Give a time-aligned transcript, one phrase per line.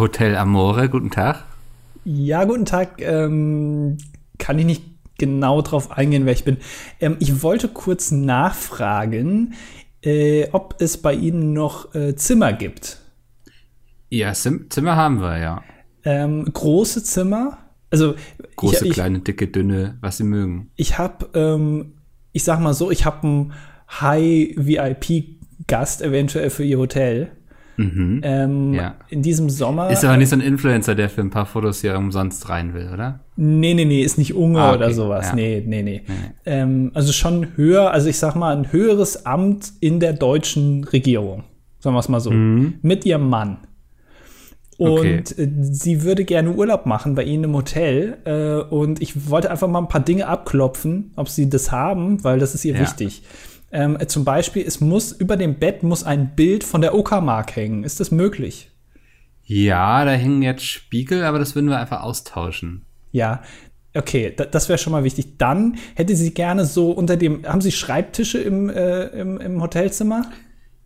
[0.00, 1.44] Hotel Amore, guten Tag.
[2.04, 3.00] Ja, guten Tag.
[3.00, 3.98] Ähm,
[4.38, 4.82] kann ich nicht
[5.18, 6.56] genau drauf eingehen, wer ich bin.
[6.98, 9.52] Ähm, ich wollte kurz nachfragen,
[10.02, 12.98] äh, ob es bei Ihnen noch äh, Zimmer gibt.
[14.08, 15.62] Ja, Sim Zimmer haben wir, ja.
[16.04, 17.58] Ähm, große Zimmer?
[17.90, 18.14] Also
[18.56, 20.70] Große, ich, kleine, dicke, dünne, was Sie mögen.
[20.76, 21.98] Ich habe, ähm,
[22.32, 23.52] ich sag mal so, ich habe einen
[24.00, 27.32] High-VIP-Gast eventuell für Ihr Hotel.
[27.80, 28.20] Mhm.
[28.22, 28.94] Ähm, Ja.
[29.08, 29.90] In diesem Sommer.
[29.90, 32.90] Ist aber nicht so ein Influencer, der für ein paar Fotos hier umsonst rein will,
[32.92, 33.20] oder?
[33.36, 35.28] Nee, nee, nee, ist nicht Unge Ah, okay, oder sowas.
[35.28, 35.34] ja.
[35.34, 36.02] Nee, nee, nee.
[36.44, 41.44] Ähm, also schon höher, also ich sag mal, ein höheres Amt in der deutschen Regierung.
[41.78, 42.30] Sagen wir es mal so.
[42.30, 43.58] Mit ihrem Mann.
[44.76, 45.22] Und Okay.
[45.36, 48.16] äh, sie würde gerne Urlaub machen bei Ihnen im Hotel.
[48.24, 52.38] Äh, und ich wollte einfach mal ein paar Dinge abklopfen, ob Sie das haben, weil
[52.38, 52.80] das ist ihr Ja.
[52.80, 53.22] wichtig.
[53.72, 57.54] Ähm, äh, zum Beispiel, es muss über dem Bett muss ein Bild von der Uckermark
[57.54, 57.84] hängen.
[57.84, 58.70] Ist das möglich?
[59.44, 62.84] Ja, da hängen jetzt Spiegel, aber das würden wir einfach austauschen.
[63.12, 63.42] Ja,
[63.94, 65.38] okay, da, das wäre schon mal wichtig.
[65.38, 70.30] Dann hätte sie gerne so unter dem, haben Sie Schreibtische im, äh, im, im Hotelzimmer?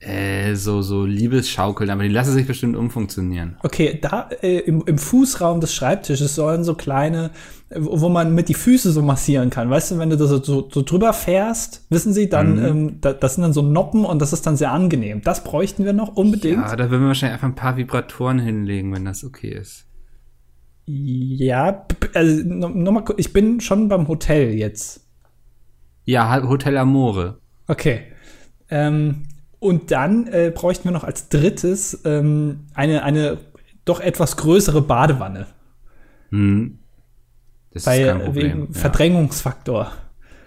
[0.01, 3.57] Äh, so, so Liebesschaukeln, aber die lassen sich bestimmt umfunktionieren.
[3.63, 7.31] Okay, da äh, im, im Fußraum des Schreibtisches sollen so kleine,
[7.75, 9.71] wo man mit die Füße so massieren kann.
[9.71, 13.35] Weißt du, wenn du da so, so, drüber fährst, wissen Sie, dann, ähm, da, das
[13.35, 15.23] sind dann so Noppen und das ist dann sehr angenehm.
[15.23, 16.59] Das bräuchten wir noch unbedingt.
[16.59, 19.87] Ja, da würden wir wahrscheinlich einfach ein paar Vibratoren hinlegen, wenn das okay ist.
[20.87, 25.07] Ja, also no- noch mal, ku- ich bin schon beim Hotel jetzt.
[26.05, 27.39] Ja, Hotel Amore.
[27.67, 28.03] Okay.
[28.69, 29.23] Ähm,
[29.59, 33.39] und dann äh, bräuchten wir noch als drittes ähm, eine, eine
[33.87, 35.47] doch etwas größere Badewanne.
[36.31, 36.79] Hm.
[37.75, 38.45] Das Weil ist kein Problem.
[38.53, 38.81] wegen ja.
[38.81, 39.93] Verdrängungsfaktor.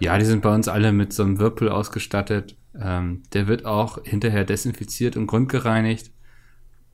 [0.00, 2.56] Ja, die sind bei uns alle mit so einem Würpel ausgestattet.
[2.80, 6.10] Ähm, der wird auch hinterher desinfiziert und grundgereinigt.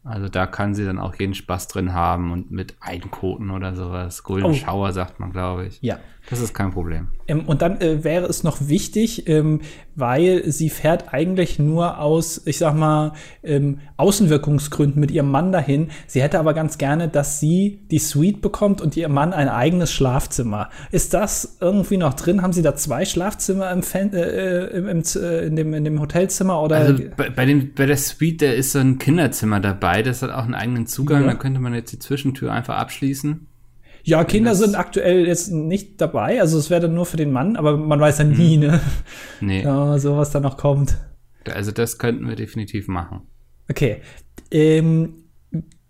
[0.05, 4.23] Also da kann sie dann auch jeden Spaß drin haben und mit Einkoten oder sowas.
[4.23, 4.53] Golden Oh.
[4.53, 5.79] Shower sagt man, glaube ich.
[5.81, 5.99] Ja.
[6.31, 7.09] Das ist kein Problem.
[7.29, 9.61] Ähm, und dann äh, wäre es noch wichtig, ähm,
[9.95, 13.13] weil sie fährt eigentlich nur aus, ich sag mal,
[13.43, 15.89] ähm, Außenwirkungsgründen mit ihrem Mann dahin.
[16.07, 19.93] Sie hätte aber ganz gerne, dass sie die Suite bekommt und ihr Mann ein eigenes
[19.93, 20.71] Schlafzimmer.
[20.93, 22.41] Ist das irgendwie noch drin?
[22.41, 25.85] Haben Sie da zwei Schlafzimmer im, Fan, äh, im, im, Z- äh, in, dem, in
[25.85, 26.77] dem Hotelzimmer oder?
[26.77, 29.94] Also bei, bei, dem, bei der Suite, da ist so ein Kinderzimmer dabei.
[30.03, 31.23] Das hat auch einen eigenen Zugang.
[31.23, 31.29] Ja.
[31.29, 33.47] Da könnte man jetzt die Zwischentür einfach abschließen.
[34.05, 37.57] ja, Kinder sind aktuell jetzt nicht dabei, also es wäre dann nur für den Mann,
[37.57, 38.81] aber man weiß ja nie, ne?
[39.41, 40.97] Nee, Ja, so was da noch kommt.
[41.51, 43.23] also das könnten wir definitiv machen.
[43.71, 44.03] Okay.
[44.51, 45.25] Ähm,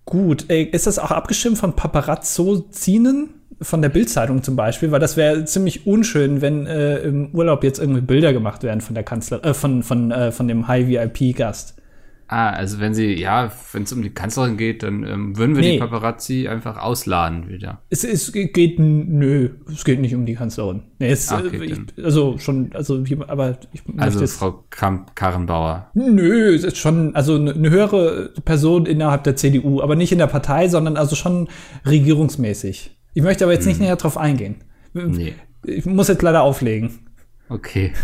[0.04, 0.48] gut.
[0.48, 3.31] Äh, ist das auch abgestimmt von Paparazzozinen?
[3.62, 7.78] Von der Bildzeitung zum Beispiel, weil das wäre ziemlich unschön, wenn äh, im Urlaub jetzt
[7.78, 11.76] irgendwie Bilder gemacht werden von der Kanzler, äh, von, von, äh, von dem High-VIP-Gast.
[12.26, 15.62] Ah, also wenn sie, ja, wenn es um die Kanzlerin geht, dann ähm, würden wir
[15.62, 15.72] Nee.
[15.72, 17.82] die Paparazzi einfach ausladen wieder.
[17.90, 20.82] Es, es geht, nö, es geht nicht um die Kanzlerin.
[20.98, 25.90] Nee, es, okay, äh, ich, also schon, also, aber ich Also jetzt, Frau Kamp Karrenbauer.
[25.94, 30.26] Nö, es ist schon, also eine höhere Person innerhalb der CDU, aber nicht in der
[30.26, 31.48] Partei, sondern also schon
[31.86, 32.96] regierungsmäßig.
[33.12, 34.56] Ich möchte aber jetzt nicht näher drauf eingehen.
[34.94, 35.10] Hm.
[35.12, 35.34] Nee.
[35.66, 36.91] Ich muss jetzt leider auflegen.
[37.54, 37.92] Okay.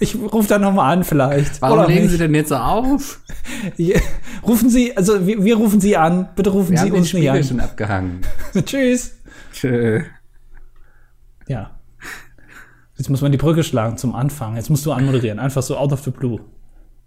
[0.00, 1.62] Ich rufe dann nochmal an vielleicht.
[1.62, 2.10] Warum Oder legen nicht.
[2.10, 3.20] Sie denn jetzt so auf?
[4.46, 6.28] Rufen Sie, also wir, wir rufen Sie an.
[6.36, 7.44] Bitte rufen Wir Sie haben den uns nicht Spiegel an.
[7.44, 8.20] schon abgehangen.
[8.66, 9.16] Tschüss.
[9.52, 10.02] Tschö.
[11.48, 11.70] Ja.
[12.98, 14.56] Jetzt muss man die Brücke schlagen zum Anfang.
[14.56, 15.38] Jetzt musst du anmoderieren.
[15.38, 16.40] Einfach so out of the blue.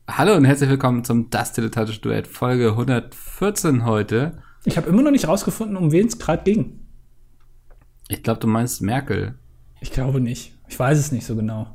[0.09, 4.39] Hallo und herzlich willkommen zum Das Dilettantische Duett Folge 114 heute.
[4.65, 6.79] Ich habe immer noch nicht rausgefunden, um wen es gerade ging.
[8.07, 9.35] Ich glaube, du meinst Merkel.
[9.81, 10.56] Ich glaube nicht.
[10.67, 11.67] Ich weiß es nicht so genau.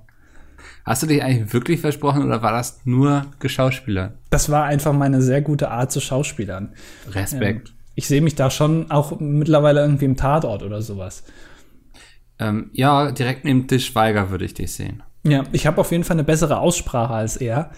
[0.85, 4.15] Hast du dich eigentlich wirklich versprochen oder war das nur Geschauspieler?
[4.31, 6.73] Das war einfach meine sehr gute Art zu Schauspielern.
[7.11, 7.73] Respekt.
[7.95, 11.23] Ich sehe mich da schon auch mittlerweile irgendwie im Tatort oder sowas.
[12.39, 15.03] Ähm, ja, direkt neben Tisch Schweiger würde ich dich sehen.
[15.25, 17.71] Ja, ich habe auf jeden Fall eine bessere Aussprache als er.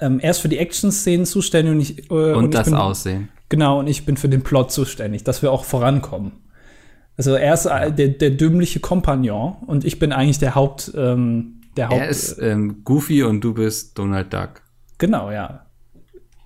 [0.00, 3.28] Ähm, er ist für die Action-Szenen zuständig und ich, äh, Und, ich das bin, Aussehen.
[3.48, 6.32] Genau, und ich bin für den Plot zuständig, dass wir auch vorankommen.
[7.16, 11.60] Also er ist äh, der, der dümmliche Kompagnon und ich bin eigentlich der Haupt, ähm,
[11.76, 12.00] der Haupt.
[12.00, 14.62] Er ist ähm, Goofy und du bist Donald Duck.
[14.98, 15.66] genau, ja.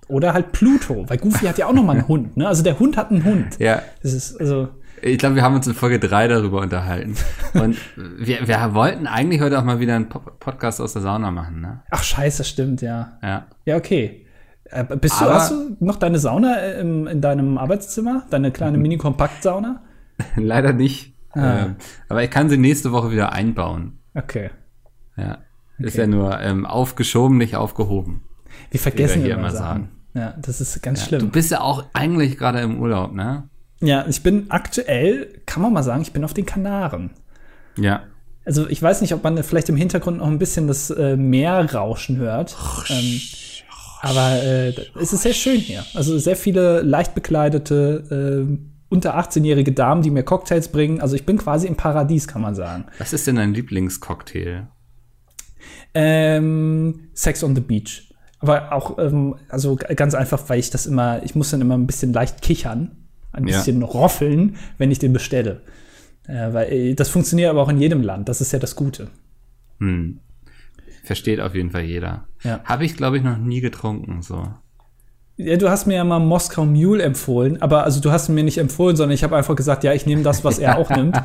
[0.07, 2.47] Oder halt Pluto, weil Goofy hat ja auch noch mal einen Hund, ne?
[2.47, 3.57] Also der Hund hat einen Hund.
[3.57, 4.67] Ja, Das ist also
[5.01, 7.15] ich glaube, wir haben uns in Folge 3 darüber unterhalten.
[7.53, 7.75] Und
[8.17, 11.59] wir, wir wollten eigentlich heute auch mal wieder einen Po- Podcast aus der Sauna machen,
[11.61, 11.81] ne?
[11.91, 13.17] Ach scheiße, stimmt, ja.
[13.21, 13.45] Ja.
[13.65, 14.25] Ja, okay.
[14.65, 18.23] Äh, bist du, hast du noch deine Sauna äh, im, in deinem Arbeitszimmer?
[18.29, 19.81] Deine kleine Mini-Kompakt-Sauna?
[20.35, 21.13] Leider nicht.
[21.31, 21.65] Ah.
[21.65, 21.75] Ähm,
[22.09, 23.99] aber ich kann sie nächste Woche wieder einbauen.
[24.13, 24.49] Okay.
[25.17, 25.39] Ja.
[25.77, 28.23] Ist ja nur ähm, aufgeschoben, nicht aufgehoben.
[28.71, 29.65] Wir vergessen wir hier immer immer Sachen.
[29.65, 29.89] sagen.
[30.13, 31.19] Ja, das ist ganz Ja, schlimm.
[31.21, 33.49] du bist ja auch eigentlich gerade im Urlaub, ne?
[33.81, 37.11] Ja, ich bin aktuell, kann man mal sagen, ich bin auf den Kanaren.
[37.77, 38.03] Ja.
[38.45, 41.73] Also ich weiß nicht, ob man vielleicht im Hintergrund noch ein bisschen das äh, Meer
[41.73, 42.55] rauschen hört.
[42.89, 43.19] Ähm,
[44.01, 44.69] aber äh,
[45.01, 45.83] es ist sehr schön hier.
[45.93, 48.57] Also sehr viele leicht bekleidete, äh,
[48.95, 51.01] unter 18-jährige Damen, die mir Cocktails bringen.
[51.01, 52.85] Also ich bin quasi im Paradies, kann man sagen.
[52.97, 54.67] Was ist denn dein Lieblingscocktail?
[55.93, 58.13] Ähm, Sex on the Beach.
[58.39, 61.87] Aber auch, ähm, also ganz einfach, weil ich das immer, ich muss dann immer ein
[61.87, 62.91] bisschen leicht kichern,
[63.31, 63.57] ein Ja.
[63.57, 65.61] bisschen roffeln, wenn ich den bestelle.
[66.27, 68.29] Äh, weil äh, das funktioniert aber auch in jedem Land.
[68.29, 69.09] Das ist ja das Gute.
[69.79, 70.19] Hm.
[71.03, 72.27] Versteht auf jeden Fall jeder.
[72.43, 72.61] Ja.
[72.63, 74.47] Habe ich, glaube ich, noch nie getrunken, so.
[75.37, 78.57] Ja, du hast mir ja mal Moskau Mule empfohlen, aber also du hast mir nicht
[78.57, 81.21] empfohlen, sondern ich habe einfach gesagt, ja, ich nehme das, was er auch nimmt.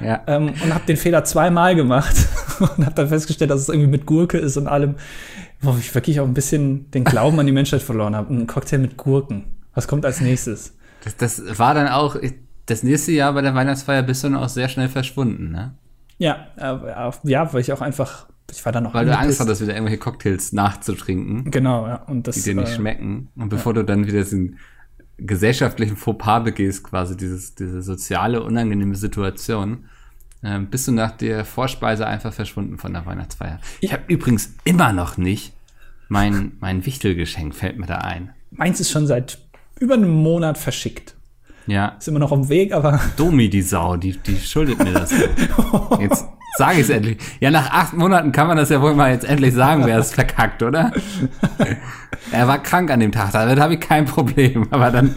[0.00, 0.20] Ja.
[0.26, 2.16] Ähm, und habe den Fehler zweimal gemacht
[2.58, 4.96] und habe dann festgestellt, dass es irgendwie mit Gurke ist und allem,
[5.60, 8.34] wo ich wirklich auch ein bisschen den Glauben an die Menschheit verloren habe.
[8.34, 9.44] Ein Cocktail mit Gurken.
[9.74, 10.74] Was kommt als nächstes?
[11.04, 12.16] Das, das war dann auch,
[12.66, 15.74] das nächste Jahr bei der Weihnachtsfeier bist du dann auch sehr schnell verschwunden, ne?
[16.18, 19.40] Ja, äh, ja, weil ich auch einfach, ich war dann noch Weil du angepisst.
[19.40, 21.96] Angst hattest, wieder irgendwelche Cocktails nachzutrinken, Genau, ja.
[22.02, 23.28] Und das, die dir nicht äh, schmecken.
[23.36, 24.58] Und bevor du dann wieder diesen
[25.18, 29.84] gesellschaftlichen Fauxpas begehst, quasi dieses, diese soziale, unangenehme Situation,
[30.42, 33.60] ähm, bist du nach der Vorspeise einfach verschwunden von der Weihnachtsfeier.
[33.80, 35.52] Ich habe übrigens immer noch nicht
[36.08, 38.30] mein, mein Wichtelgeschenk, fällt mir da ein.
[38.50, 39.38] meins ist schon seit
[39.78, 41.14] über einem Monat verschickt.
[41.66, 44.92] Ja, Ist immer noch auf dem Weg, aber Domi, die Sau, die, die schuldet mir
[44.92, 45.12] das.
[46.00, 47.18] Jetzt sage ich es endlich.
[47.40, 50.12] Ja, nach acht Monaten kann man das ja wohl mal jetzt endlich sagen, wer es
[50.12, 50.92] verkackt, oder?
[52.30, 54.66] er war krank an dem Tag, damit habe ich kein Problem.
[54.70, 55.16] Aber dann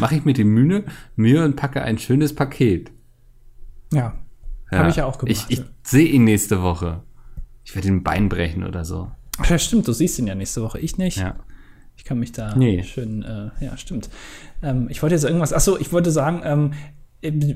[0.00, 0.84] mache ich mir die Mühe,
[1.16, 2.90] Mühe und packe ein schönes Paket.
[3.92, 4.14] ja,
[4.72, 5.46] habe ich ja auch gemacht.
[5.48, 7.02] Ich, ich sehe ihn nächste Woche.
[7.64, 9.10] Ich werde ihm ein Bein brechen oder so.
[9.38, 11.18] Ach ja, stimmt, du siehst ihn ja nächste Woche, ich nicht.
[11.18, 11.36] Ja.
[11.96, 12.82] Ich kann mich da Nee.
[12.82, 14.10] schön, äh, ja, stimmt.
[14.62, 16.72] Ähm, ich wollte jetzt irgendwas, ach so, ich wollte sagen, ähm,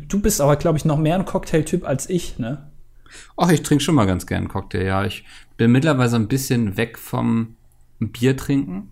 [0.08, 2.69] du bist aber, glaube ich, noch mehr ein Cocktail-Typ als ich, ne?
[3.36, 5.04] Ach, ich trinke schon mal ganz gern Cocktail, ja.
[5.04, 5.24] Ich
[5.56, 7.56] bin mittlerweile so ein bisschen weg vom
[7.98, 8.90] Bier trinken.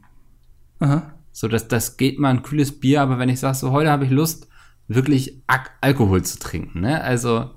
[0.81, 1.15] Aha.
[1.32, 4.05] So, das, das geht mal ein kühles Bier, aber wenn ich sage, so heute habe
[4.05, 4.49] ich Lust,
[4.88, 7.03] wirklich Ak Alkohol zu trinken, ne?
[7.03, 7.50] Also,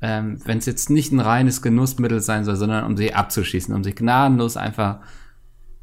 [0.00, 3.82] ähm, wenn es jetzt nicht ein reines Genussmittel sein soll, sondern um sich abzuschießen, um
[3.82, 5.00] sich gnadenlos einfach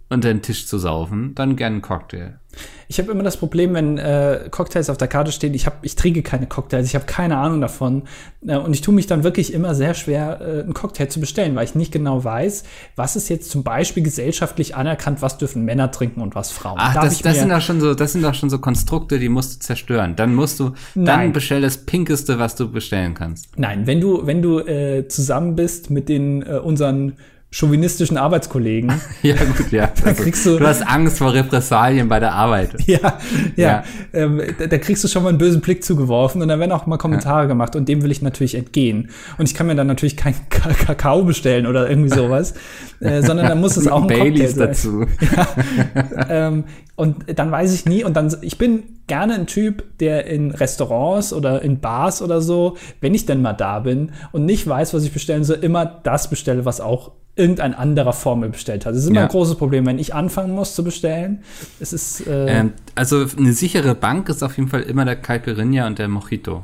[0.09, 2.39] unter den Tisch zu saufen, dann gern einen Cocktail.
[2.87, 5.95] Ich habe immer das Problem, wenn äh, Cocktails auf der Karte stehen, ich, hab, ich
[5.95, 8.03] trinke keine Cocktails, ich habe keine Ahnung davon.
[8.45, 11.55] Äh, und ich tue mich dann wirklich immer sehr schwer, äh, einen Cocktail zu bestellen,
[11.55, 12.63] weil ich nicht genau weiß,
[12.95, 16.77] was ist jetzt zum Beispiel gesellschaftlich anerkannt, was dürfen Männer trinken und was Frauen.
[16.79, 19.29] Ach, Darf das, das sind doch schon so, das sind doch schon so Konstrukte, die
[19.29, 20.15] musst du zerstören.
[20.15, 21.05] Dann musst du, Nein.
[21.05, 23.47] dann bestell das Pinkeste, was du bestellen kannst.
[23.57, 27.13] Nein, wenn du, wenn du äh, zusammen bist mit den äh, unseren
[27.57, 28.91] chauvinistischen Arbeitskollegen,
[29.21, 29.89] Ja, gut, ja.
[30.03, 32.71] Also, kriegst du- du hast Angst vor Repressalien bei der Arbeit.
[32.85, 33.13] ja, ja,
[33.55, 33.83] Ja.
[34.13, 36.85] Ähm, da, da kriegst du schon mal einen bösen Blick zugeworfen und dann werden auch
[36.85, 39.09] mal Kommentare gemacht und dem will ich natürlich entgehen.
[39.37, 42.55] Und ich kann mir dann natürlich kein Ka Kakao bestellen oder irgendwie sowas,
[42.99, 45.07] äh, sondern dann muss es auch ein Baileys Cocktail sein.
[45.15, 46.25] dazu.
[46.29, 46.63] ähm,
[46.95, 51.33] und dann weiß ich nie und dann ich bin gerne ein Typ, der in Restaurants
[51.33, 55.03] oder in Bars oder so, wenn ich denn mal da bin und nicht weiß, was
[55.03, 58.93] ich bestellen soll, immer das bestelle, was auch irgendein anderer vor mir bestellt hat.
[58.93, 59.23] Das ist immer Ja.
[59.23, 61.43] ein großes Problem, wenn ich anfangen muss zu bestellen.
[61.79, 65.85] Es ist äh, Ähm, also eine sichere Bank ist auf jeden Fall immer der Caipirinha
[65.87, 66.63] und der Mojito.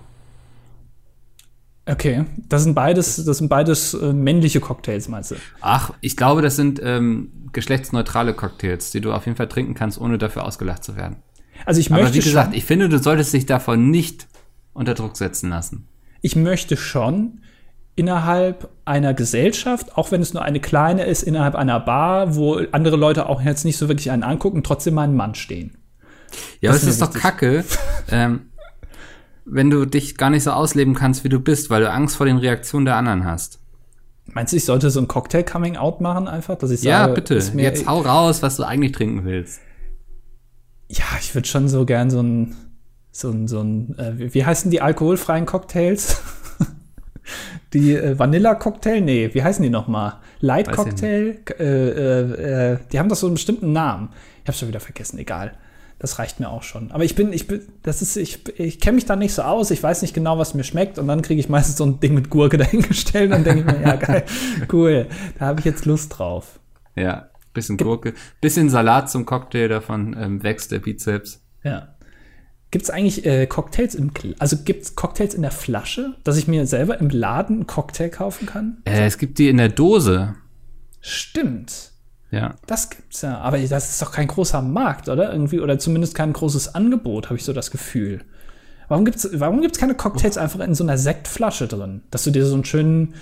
[1.86, 5.36] okay, das sind beides, das sind beides äh, männliche Cocktails, meinst du?
[5.62, 10.00] Ach, ich glaube, das sind ähm, geschlechtsneutrale Cocktails, die du auf jeden Fall trinken kannst,
[10.00, 11.18] ohne dafür ausgelacht zu werden.
[11.66, 14.28] Also ich Aber möchte wie gesagt, ich finde, du solltest dich davon nicht
[14.74, 15.88] unter Druck setzen lassen.
[16.22, 17.42] ich möchte schon
[17.96, 22.96] innerhalb einer Gesellschaft, auch wenn es nur eine kleine ist, innerhalb einer Bar, wo andere
[22.96, 25.78] Leute auch jetzt nicht so wirklich einen angucken, trotzdem mal ein Mann stehen.
[26.62, 27.66] Ja, aber Das es ist doch kacke,
[28.10, 28.48] ähm,
[29.46, 32.26] wenn du dich gar nicht so ausleben kannst, wie du bist, weil du Angst vor
[32.26, 33.60] den Reaktionen der anderen hast.
[34.34, 37.36] Meinst du, ich sollte so ein Cocktail-Coming-out machen einfach, dass ich Ja, sage, bitte.
[37.56, 39.60] Jetzt hau raus, was du eigentlich trinken willst.
[40.90, 42.56] Ja, ich würde schon so gern so ein,
[43.12, 46.22] so ein, so ein, äh, wie heißen die alkoholfreien Cocktails?
[47.74, 49.02] die äh, Vanilla-Cocktail?
[49.02, 50.18] Nee, wie heißen die nochmal?
[50.40, 51.38] Light-Cocktail?
[51.60, 54.10] Äh, äh, äh, die haben doch so einen bestimmten Namen.
[54.44, 55.54] Ich hab's schon wieder vergessen, egal.
[56.00, 56.92] Das reicht mir auch schon.
[56.92, 59.70] Aber ich bin, ich bin, das ist, ich, ich kenne mich da nicht so aus,
[59.70, 62.16] ich weiß nicht genau, was mir schmeckt und dann kriege ich meistens so ein Ding
[62.16, 64.24] mit Gurke dahingestellt und dann denke ich mir, ja geil,
[64.74, 65.06] cool,
[65.38, 66.60] da habe ich jetzt Lust drauf.
[66.96, 71.44] Ja, bisschen Gurke, bisschen Salat zum Cocktail, davon ähm, wächst der Bizeps.
[71.64, 71.90] Ja.
[72.72, 76.66] Gibt es eigentlich äh, Cocktails im also gibt's Cocktails in der Flasche, dass ich mir
[76.66, 78.78] selber im Laden einen Cocktail kaufen kann?
[78.86, 80.36] Äh, es gibt die in der Dose.
[81.02, 81.92] Stimmt.
[82.32, 82.56] Ja.
[82.68, 83.40] Das gibt's ja.
[83.40, 85.34] Aber das ist doch kein großer Markt, oder?
[85.34, 88.24] Irgendwie, oder zumindest kein großes Angebot, habe ich so das Gefühl.
[88.88, 92.04] Warum gibt's, warum gibt's keine Cocktails einfach in so einer Sektflasche drin?
[92.10, 93.16] Dass du dir so einen schönen,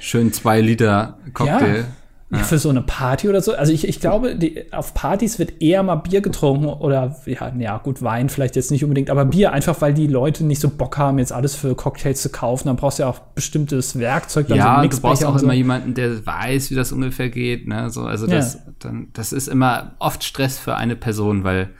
[0.00, 1.76] Schön zwei Liter Cocktail.
[1.76, 1.84] ja,
[2.32, 3.54] für so eine Party oder so.
[3.54, 7.78] Also ich, ich glaube, die, auf Partys wird eher mal Bier getrunken oder, ja, ja,
[7.78, 10.96] gut, Wein vielleicht jetzt nicht unbedingt, aber Bier einfach, weil die Leute nicht so Bock
[10.96, 12.68] haben, jetzt alles für Cocktails zu kaufen.
[12.68, 15.44] Dann brauchst du ja auch bestimmtes Werkzeug, dann Ja, so du brauchst auch so.
[15.44, 17.66] immer jemanden, der weiß, wie das ungefähr geht.
[17.66, 17.90] Ne?
[17.90, 18.36] So, also Ja.
[18.36, 21.70] das, dann, das ist immer oft Stress für eine Person, weil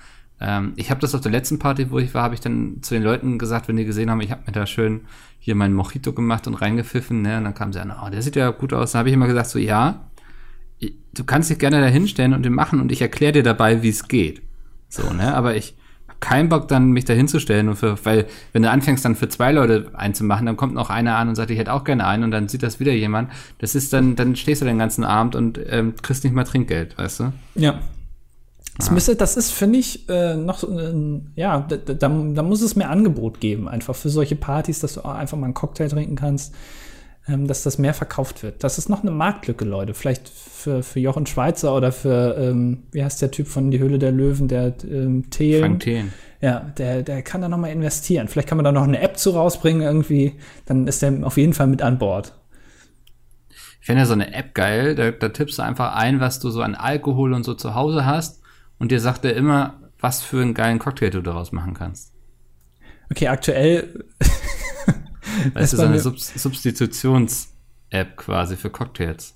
[0.40, 2.94] ähm, ich habe das auf der letzten Party, wo ich war, habe ich dann zu
[2.94, 5.02] den Leuten gesagt, wenn die gesehen haben, ich habe mir da schön
[5.38, 7.22] hier meinen Mojito gemacht und reingepfiffen.
[7.22, 7.38] Ne?
[7.38, 8.92] Und dann kamen sie an, oh, der sieht ja gut aus.
[8.92, 10.09] Da habe ich immer gesagt, so ja,
[10.80, 13.88] du kannst dich gerne da hinstellen und den machen und ich erkläre dir dabei, wie
[13.88, 14.42] es geht.
[14.88, 15.34] So, ne?
[15.34, 15.74] Aber ich
[16.08, 19.28] hab keinen Bock, dann mich da hinzustellen und für, weil, wenn du anfängst, dann für
[19.28, 22.24] zwei Leute einzumachen, dann kommt noch einer an und sagt, ich hätte auch gerne einen
[22.24, 23.30] und dann sieht das wieder jemand.
[23.58, 26.98] Das ist dann, dann stehst du den ganzen Abend und ähm, kriegst nicht mal Trinkgeld,
[26.98, 27.32] weißt du?
[27.54, 27.80] Ja.
[28.76, 32.62] Das, müsste, das ist, finde ich, äh, noch so ein, ja, da, da, da muss
[32.62, 36.16] es mehr Angebot geben, einfach für solche Partys, dass du einfach mal einen Cocktail trinken
[36.16, 36.54] kannst,
[37.26, 38.64] dass das mehr verkauft wird.
[38.64, 39.94] Das ist noch eine Marktlücke, Leute.
[39.94, 43.98] Vielleicht für, für Jochen Schweizer oder für, ähm, wie heißt der Typ von Die Höhle
[43.98, 45.60] der Löwen, der ähm, Thelen.
[45.60, 46.12] Frank Thelen.
[46.40, 48.28] Ja, der, der kann da noch mal investieren.
[48.28, 51.52] Vielleicht kann man da noch eine App zu rausbringen irgendwie, dann ist der auf jeden
[51.52, 52.34] Fall mit an Bord.
[53.80, 56.50] Ich finde ja so eine App geil, da, da tippst du einfach ein, was du
[56.50, 58.40] so an Alkohol und so zu Hause hast
[58.78, 62.12] und dir sagt er immer, was für einen geilen Cocktail du daraus machen kannst.
[63.10, 64.04] Okay, aktuell
[65.54, 69.34] Das ist eine Subs Substitutions-App quasi für Cocktails.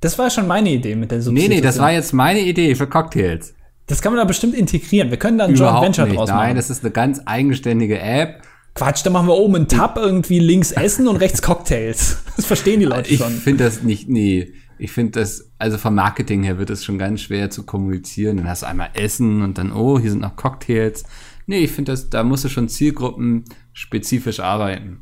[0.00, 1.56] Das war schon meine Idee mit der Nee, Substitution.
[1.56, 3.54] nee, das war jetzt meine Idee für Cocktails.
[3.86, 5.10] Das kann man da bestimmt integrieren.
[5.10, 6.16] Wir können da ein Joint Venture nicht.
[6.18, 6.56] draus Nein, machen.
[6.56, 8.42] das ist eine ganz eigenständige App.
[8.74, 12.18] Quatsch, da machen wir oben einen Tab irgendwie links Essen und rechts Cocktails.
[12.36, 13.32] Das verstehen die Leute Ich schon.
[13.32, 14.52] finde das nicht, nee.
[14.78, 18.36] Ich finde das, also vom Marketing her wird es schon ganz schwer zu kommunizieren.
[18.36, 21.02] Dann hast du einmal Essen und dann, oh, hier sind noch Cocktails.
[21.46, 25.00] Nee, ich finde das, da musst du schon zielgruppenspezifisch arbeiten.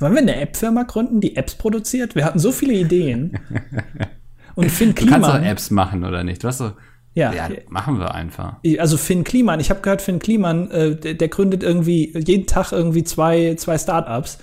[0.00, 2.14] Wollen wir eine App-Firma gründen, die Apps produziert?
[2.14, 3.38] Wir hatten so viele Ideen.
[4.54, 5.44] Und Finn Du kannst Kliman.
[5.44, 6.42] Apps machen, oder nicht?
[6.42, 6.72] Du hast doch,
[7.14, 7.32] Ja.
[7.32, 8.56] ja, machen wir einfach.
[8.78, 12.72] Also Finn Kliman, ich habe gehört, Finn Kliman, äh, der, der gründet irgendwie jeden Tag
[12.72, 14.38] irgendwie zwei, zwei Startups.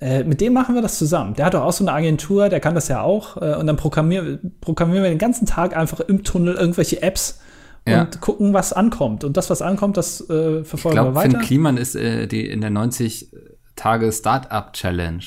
[0.00, 1.34] Äh, mit dem machen wir das zusammen.
[1.34, 3.40] Der hat doch auch so eine Agentur, der kann das ja auch.
[3.40, 7.40] Äh, und dann programmieren, programmieren wir den ganzen Tag einfach im Tunnel irgendwelche Apps
[7.86, 8.02] Ja.
[8.02, 9.22] und gucken, was ankommt.
[9.22, 11.44] Und das, was ankommt, das äh, Ich verfolgen glaube, wir Finn weiter.
[11.44, 13.30] Kliman ist äh, die in der 90
[13.76, 15.24] Tage Startup Challenge.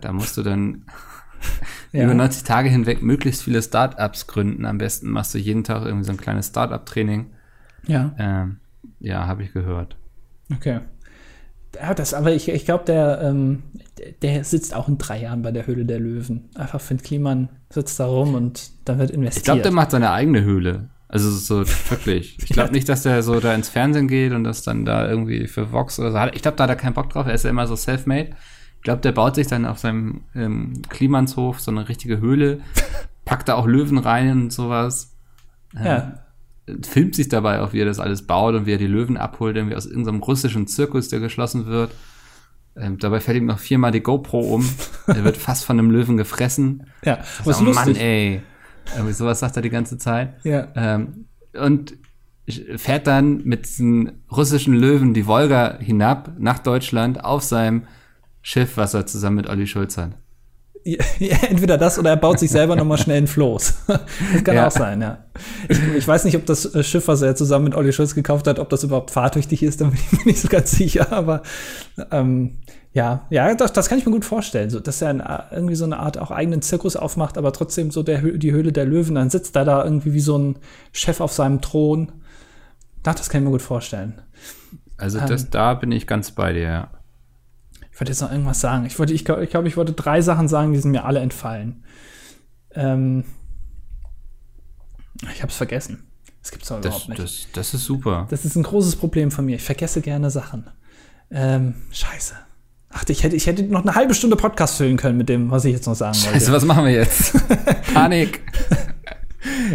[0.00, 0.84] Da musst du dann
[1.92, 2.04] Ja.
[2.04, 4.64] über 90 Tage hinweg möglichst viele Startups gründen.
[4.66, 7.30] Am besten machst du jeden Tag irgendwie so ein kleines Startup-Training.
[7.86, 8.58] Ja, Ähm,
[9.00, 9.96] ja, habe ich gehört.
[10.54, 10.80] okay.
[11.74, 13.62] Ja, das, aber ich, ich glaube, der, ähm,
[14.22, 16.48] der- sitzt auch in drei Jahren bei der Höhle der Löwen.
[16.54, 19.36] Einfach Finn Kliman sitzt da rum und dann wird investiert.
[19.38, 20.88] Ich glaube, der macht seine eigene Höhle.
[21.08, 22.36] Also so wirklich.
[22.38, 25.46] Ich glaube nicht, dass der so da ins Fernsehen geht und das dann da irgendwie
[25.46, 26.36] für Vox oder so hat.
[26.36, 27.26] Ich glaube, da hat er keinen Bock drauf.
[27.26, 28.30] Er ist ja immer so self-made.
[28.76, 32.60] Ich glaube, der baut sich dann auf seinem ähm, Klimanshof so eine richtige Höhle,
[33.24, 35.14] packt da auch Löwen rein und sowas.
[35.74, 36.20] ja.
[36.82, 39.56] filmt sich dabei auch, wie er das alles baut und wie er die Löwen abholt,
[39.56, 41.90] irgendwie aus irgendeinem russischen Zirkus, der geschlossen wird.
[42.76, 44.68] Ähm, dabei fällt ihm noch viermal die GoPro um.
[45.06, 46.84] Er wird fast von einem Löwen gefressen.
[47.04, 48.00] Ja, was Mann, lustig.
[48.00, 48.42] ey.
[48.96, 50.34] Irgendwie sowas sagt er die ganze Zeit.
[50.44, 50.68] Ja.
[50.74, 51.26] Ähm,
[51.60, 51.94] und
[52.76, 57.82] fährt dann mit diesen russischen Löwen die Wolga hinab nach Deutschland auf seinem
[58.40, 60.12] Schiff, was er zusammen mit Olli Schulz hat.
[60.84, 63.74] Ja, entweder das oder er baut sich selber nochmal schnell einen Floß.
[63.88, 64.68] Das kann Ja.
[64.68, 65.18] auch sein, ja.
[65.68, 68.46] Ich, ich weiß nicht, ob das äh, Schiff, was er zusammen mit Olli Schulz gekauft
[68.46, 71.42] hat, ob das überhaupt fahrtüchtig ist, da bin ich mir nicht so ganz sicher, aber
[72.10, 72.58] ähm,
[72.98, 75.84] ja, ja, das, das kann ich mir gut vorstellen, so, dass er ein, irgendwie so
[75.84, 79.30] eine Art auch eigenen Zirkus aufmacht, aber trotzdem so der, die Höhle der Löwen, dann
[79.30, 80.58] sitzt er da irgendwie wie so ein
[80.92, 82.10] Chef auf seinem Thron.
[83.06, 84.20] Ach, das kann ich mir gut vorstellen.
[84.96, 85.26] Also Ähm.
[85.28, 86.90] das, da bin ich ganz bei dir, ja.
[87.92, 88.84] Ich wollte jetzt noch irgendwas sagen.
[88.84, 91.20] Ich wollte, ich glaube, ich, glaub, ich wollte drei Sachen sagen, die sind mir alle
[91.20, 91.84] entfallen.
[92.72, 93.24] Ähm,
[95.32, 96.06] ich habe es vergessen.
[96.42, 97.22] Das gibt's doch Das, überhaupt nicht.
[97.22, 98.26] das, das ist super.
[98.30, 99.56] Das ist ein großes Problem von mir.
[99.56, 100.68] Ich vergesse gerne Sachen.
[101.30, 102.34] Ähm, scheiße.
[102.90, 105.64] Ach, ich hätte, ich hätte noch eine halbe Stunde Podcast füllen können mit dem, was
[105.64, 106.30] ich jetzt noch sagen wollte.
[106.38, 107.34] Scheiße, was machen wir jetzt?
[107.94, 108.40] Panik.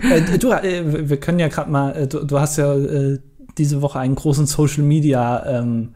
[0.02, 3.20] Äh, du, äh, wir können ja gerade mal, äh, du, du hast ja äh,
[3.58, 5.90] diese Woche einen großen Social Media ähm,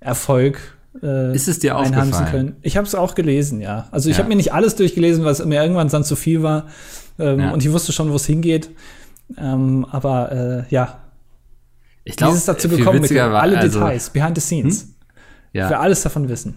[0.00, 0.58] Erfolg
[1.02, 2.12] äh, Ist es dir aufgefallen?
[2.30, 2.56] können.
[2.62, 3.88] Ich habe es auch gelesen, ja.
[3.90, 4.20] Also ich Ja.
[4.22, 6.66] habe mir nicht alles durchgelesen, weil es mir irgendwann dann zu viel war.
[7.18, 7.50] Ähm, Ja.
[7.50, 8.70] Und ich wusste schon, wo es hingeht.
[9.38, 10.98] Ähm, aber äh, ja,
[12.04, 14.82] Ich glaube, ist es dazu gekommen mit alle also, Details, behind the scenes.
[14.82, 14.93] Ich
[15.54, 16.56] will Ja, alles davon wissen.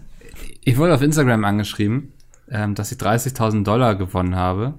[0.62, 2.12] ich wurde auf Instagram angeschrieben,
[2.50, 4.78] ähm, dass ich 30.000 Dollar gewonnen habe.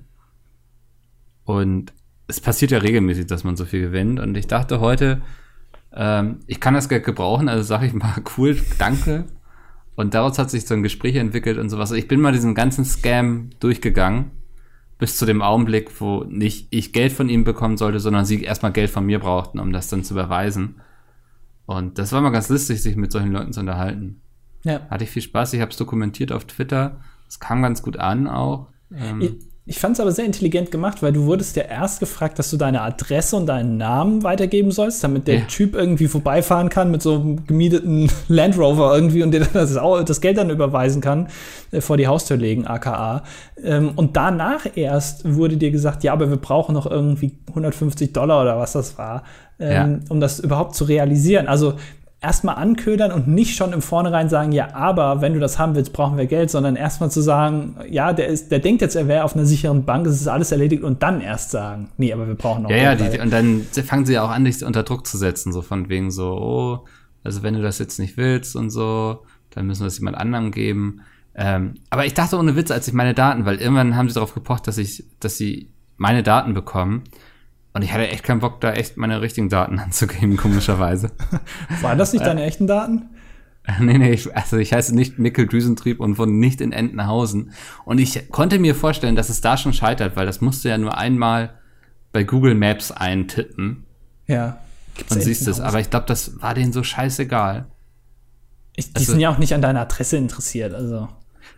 [1.45, 1.93] Und
[2.27, 4.19] es passiert ja regelmäßig, dass man so viel gewinnt.
[4.19, 5.21] Und ich dachte heute,
[5.93, 9.25] ähm, ich kann das Geld gebrauchen, also sage ich mal, cool, danke.
[9.95, 11.91] Und daraus hat sich so ein Gespräch entwickelt und sowas.
[11.91, 14.31] Ich bin mal diesen ganzen Scam durchgegangen,
[14.97, 18.71] bis zu dem Augenblick, wo nicht ich Geld von ihm bekommen sollte, sondern sie erstmal
[18.71, 20.81] Geld von mir brauchten, um das dann zu überweisen.
[21.69, 24.21] Und das war mal ganz lustig, sich mit solchen Leuten zu unterhalten.
[24.63, 24.79] Ja.
[24.89, 25.53] Hatte ich viel Spaß.
[25.53, 26.99] Ich habe es dokumentiert auf Twitter.
[27.27, 28.69] Es kam ganz gut an auch.
[28.91, 32.49] Ähm, ich fand es aber sehr intelligent gemacht, weil du wurdest ja erst gefragt, dass
[32.49, 35.45] du deine Adresse und deinen Namen weitergeben sollst, damit der ja.
[35.45, 40.21] Typ irgendwie vorbeifahren kann mit so einem gemieteten Land Rover irgendwie und dir das, das
[40.21, 41.27] Geld dann überweisen kann,
[41.69, 43.21] äh, vor die Haustür legen, aka.
[43.63, 48.41] Ähm, und danach erst wurde dir gesagt, ja, aber wir brauchen noch irgendwie 150 Dollar
[48.41, 49.21] oder was das war,
[49.59, 49.99] ähm, ja.
[50.09, 51.47] um das überhaupt zu realisieren.
[51.47, 51.75] Also
[52.21, 55.93] erstmal anködern und nicht schon im Vornherein sagen, ja, aber wenn du das haben willst,
[55.93, 59.23] brauchen wir Geld, sondern erstmal zu sagen, ja, der ist, der denkt jetzt, er wäre
[59.23, 62.35] auf einer sicheren Bank, es ist alles erledigt und dann erst sagen, nee, aber wir
[62.35, 62.99] brauchen noch ja, Geld.
[62.99, 65.61] Ja, die, und dann fangen sie ja auch an, dich unter Druck zu setzen, so
[65.61, 66.85] von wegen so, oh,
[67.23, 70.51] also wenn du das jetzt nicht willst und so, dann müssen wir es jemand anderem
[70.51, 71.01] geben.
[71.35, 74.33] Ähm, aber ich dachte ohne Witz, als ich meine Daten, weil irgendwann haben sie darauf
[74.33, 77.03] gepocht, dass ich, dass sie meine Daten bekommen.
[77.79, 81.11] Und ich hatte echt keinen Bock, da echt meine richtigen Daten anzugeben, komischerweise.
[81.81, 83.09] Waren das nicht deine echten Daten?
[83.79, 87.51] Nee, nee, ich, also ich heiße nicht Mikkel Düsentrieb und wohne nicht in Entenhausen.
[87.85, 90.97] Und ich konnte mir vorstellen, dass es da schon scheitert, weil das musste ja nur
[90.97, 91.53] einmal
[92.11, 93.85] bei Google Maps eintippen.
[94.25, 94.57] Ja.
[95.11, 95.59] Und siehst es.
[95.59, 97.67] Aber ich glaube, das war denen so scheißegal.
[98.75, 101.07] Ich, die also, sind ja auch nicht an deiner Adresse interessiert, also.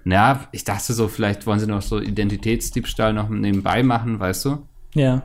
[0.03, 4.67] Ja, ich dachte so, vielleicht wollen sie noch so Identitätsdiebstahl noch nebenbei machen, weißt du?
[4.95, 5.23] Ja.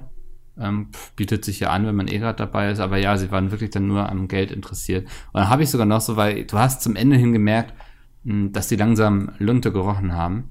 [0.58, 2.80] Ähm, bietet sich ja an, wenn man eh gerade dabei ist.
[2.80, 5.06] Aber ja, sie waren wirklich dann nur am Geld interessiert.
[5.32, 7.74] Und dann habe ich sogar noch so, weil du hast zum Ende hin gemerkt,
[8.24, 10.50] hm, dass die langsam Lunte gerochen haben.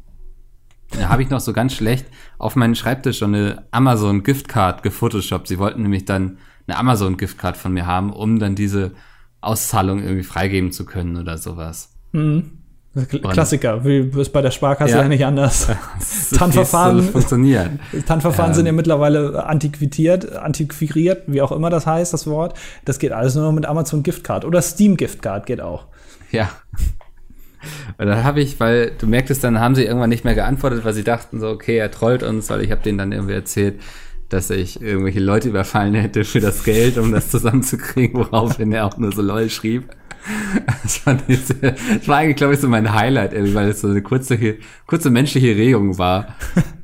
[0.92, 2.06] Da habe ich noch so ganz schlecht
[2.38, 5.48] auf meinen Schreibtisch schon eine Amazon Giftcard gefotoshoppt.
[5.48, 8.94] Sie wollten nämlich dann eine Amazon Giftcard von mir haben, um dann diese
[9.42, 11.96] Auszahlung irgendwie freigeben zu können oder sowas.
[12.12, 12.65] Mhm.
[13.04, 15.68] Klassiker, wie ist bei der Sparkasse ja, ja nicht anders.
[16.38, 17.80] TAN-Verfahren funktionieren.
[18.06, 22.58] TAN-Verfahren ähm, sind ja mittlerweile antiquiert, antiquiert, wie auch immer das heißt, das Wort.
[22.86, 25.88] Das geht alles nur mit Amazon Giftcard oder Steam Giftcard geht auch.
[26.32, 26.50] Ja.
[27.98, 30.94] Und dann habe ich, weil du merktest, dann haben sie irgendwann nicht mehr geantwortet, weil
[30.94, 33.82] sie dachten so, okay, er trollt uns, weil ich habe denen dann irgendwie erzählt,
[34.30, 38.98] dass ich irgendwelche Leute überfallen hätte für das Geld, um das zusammenzukriegen, woraufhin er auch
[38.98, 39.90] nur so lol schrieb.
[40.84, 44.02] Das war, diese, das war eigentlich, glaube ich, so mein Highlight, weil es so eine
[44.02, 44.58] kurze,
[44.88, 46.36] kurze menschliche Regung war.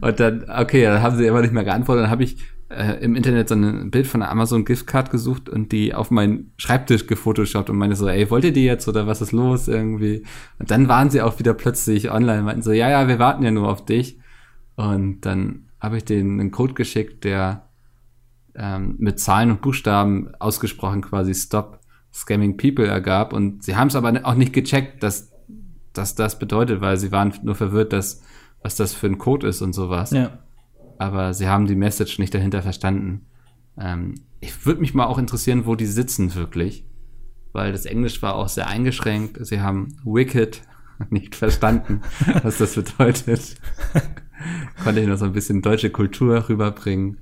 [0.00, 2.04] Und dann, okay, dann haben sie immer nicht mehr geantwortet.
[2.04, 2.36] Dann habe ich
[2.68, 6.52] äh, im Internet so ein Bild von einer Amazon Giftcard gesucht und die auf meinen
[6.56, 10.24] Schreibtisch gefotoshoppt und meine so, ey, wollt ihr die jetzt oder was ist los irgendwie?
[10.58, 13.44] Und dann waren sie auch wieder plötzlich online und meinten so, ja, ja, wir warten
[13.44, 14.18] ja nur auf dich.
[14.76, 17.68] Und dann habe ich denen einen Code geschickt, der
[18.54, 21.80] ähm, mit Zahlen und Buchstaben ausgesprochen quasi Stop
[22.12, 23.32] Scamming People ergab.
[23.32, 25.32] Und sie haben es aber auch nicht gecheckt, dass,
[25.92, 28.22] dass das bedeutet, weil sie waren nur verwirrt, dass,
[28.62, 30.10] was das für ein Code ist und sowas.
[30.10, 30.38] Ja.
[30.98, 33.26] Aber sie haben die Message nicht dahinter verstanden.
[33.78, 36.84] Ähm, ich würde mich mal auch interessieren, wo die sitzen wirklich.
[37.52, 39.44] Weil das Englisch war auch sehr eingeschränkt.
[39.46, 40.62] Sie haben Wicked
[41.10, 42.02] nicht verstanden,
[42.42, 43.56] was das bedeutet.
[44.84, 47.18] Konnte ich noch so ein bisschen deutsche Kultur rüberbringen.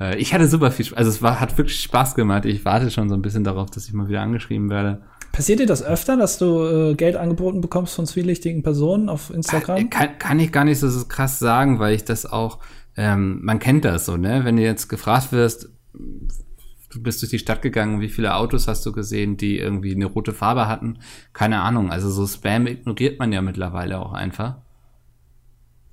[0.00, 0.98] Äh, ich hatte super viel Spaß.
[0.98, 2.44] Also es war, hat wirklich Spaß gemacht.
[2.44, 5.02] Ich warte schon so ein bisschen darauf, dass ich mal wieder angeschrieben werde.
[5.32, 9.90] Passiert dir das öfter, dass du äh, Geld angeboten bekommst von zwielichtigen Personen auf Instagram?
[9.90, 12.58] Kann, kann ich gar nicht so krass sagen, weil ich das auch,
[12.96, 14.44] ähm, man kennt das so, ne?
[14.44, 18.86] Wenn du jetzt gefragt wirst, du bist durch die Stadt gegangen, wie viele Autos hast
[18.86, 21.00] du gesehen, die irgendwie eine rote Farbe hatten?
[21.34, 21.90] Keine Ahnung.
[21.90, 24.56] Also so Spam ignoriert man ja mittlerweile auch einfach.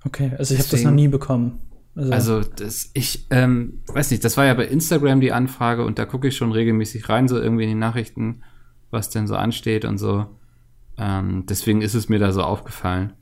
[0.06, 1.60] Okay, also ich habe das noch nie bekommen.
[1.96, 6.00] Also, also das, ich ähm, weiß nicht, das war ja bei Instagram die Anfrage und
[6.00, 8.42] da gucke ich schon regelmäßig rein, so irgendwie in die Nachrichten,
[8.90, 10.26] was denn so ansteht und so.
[10.98, 13.14] Ähm, deswegen ist es mir da so aufgefallen.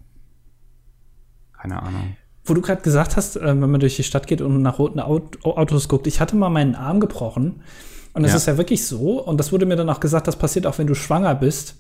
[1.60, 2.16] Keine Ahnung.
[2.46, 5.00] Wo du gerade gesagt hast, äh, wenn man durch die Stadt geht und nach roten
[5.00, 7.62] Autos guckt, ich hatte mal meinen Arm gebrochen.
[8.14, 8.38] Und das ja.
[8.38, 9.22] ist ja wirklich so.
[9.24, 11.76] Und das wurde mir dann auch gesagt, das passiert auch, wenn du schwanger bist.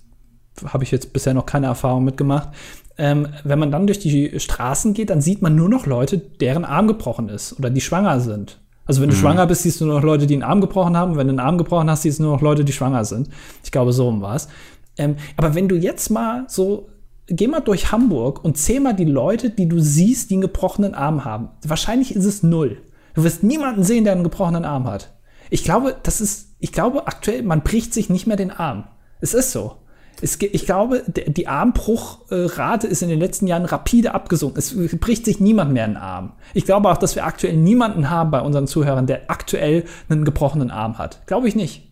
[0.65, 2.49] Habe ich jetzt bisher noch keine Erfahrung mitgemacht
[2.97, 6.65] ähm, wenn man dann durch die Straßen geht, dann sieht man nur noch Leute, deren
[6.65, 8.59] Arm gebrochen ist oder die schwanger sind.
[8.85, 9.19] Also wenn du mhm.
[9.19, 11.15] schwanger bist, siehst du nur noch Leute, die einen Arm gebrochen haben.
[11.15, 13.29] Wenn du einen Arm gebrochen hast, siehst du nur noch Leute, die schwanger sind.
[13.63, 14.49] Ich glaube, so war es.
[14.97, 16.89] Ähm, aber wenn du jetzt mal so,
[17.27, 20.93] geh mal durch Hamburg und zähl mal die Leute, die du siehst, die einen gebrochenen
[20.93, 21.49] Arm haben.
[21.65, 22.77] Wahrscheinlich ist es null.
[23.13, 25.13] Du wirst niemanden sehen, der einen gebrochenen Arm hat.
[25.49, 28.85] Ich glaube, das ist, ich glaube aktuell, man bricht sich nicht mehr den Arm.
[29.19, 29.77] Es ist so.
[30.21, 34.59] Es, ich glaube, die Armbruchrate ist in den letzten Jahren rapide abgesunken.
[34.59, 36.33] Es bricht sich niemand mehr einen Arm.
[36.53, 40.69] Ich glaube auch, dass wir aktuell niemanden haben bei unseren Zuhörern, der aktuell einen gebrochenen
[40.69, 41.25] Arm hat.
[41.25, 41.91] Glaube ich nicht.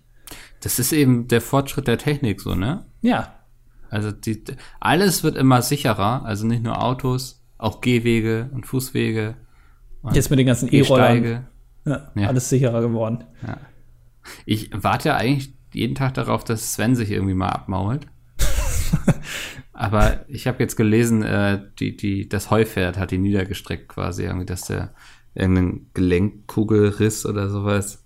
[0.61, 2.85] Das ist eben der Fortschritt der Technik so, ne?
[3.01, 3.33] Ja.
[3.89, 4.43] Also die,
[4.79, 9.35] alles wird immer sicherer, also nicht nur Autos, auch Gehwege und Fußwege,
[10.13, 11.45] Jetzt mit den ganzen E-Rollern.
[11.85, 12.27] Ja, Ja.
[12.27, 13.23] Alles sicherer geworden.
[14.45, 18.07] Ich warte ja eigentlich jeden Tag darauf, dass Sven sich irgendwie mal abmault.
[19.73, 24.45] Aber ich habe jetzt gelesen, äh, die, die, das Heupferd hat ihn niedergestreckt quasi, irgendwie,
[24.45, 24.93] dass der
[25.33, 28.03] irgendeinen Gelenkkugelriss oder sowas.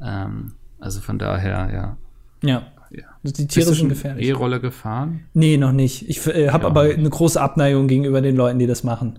[0.00, 1.96] Ähm, also von daher, ja.
[2.42, 2.66] Ja.
[2.90, 3.04] ja.
[3.22, 4.28] Die Tiere sind gefährlich.
[4.28, 5.24] E-Rolle gefahren?
[5.32, 6.08] Nee, noch nicht.
[6.08, 9.18] Ich äh, habe aber eine große Abneigung gegenüber den Leuten, die das machen.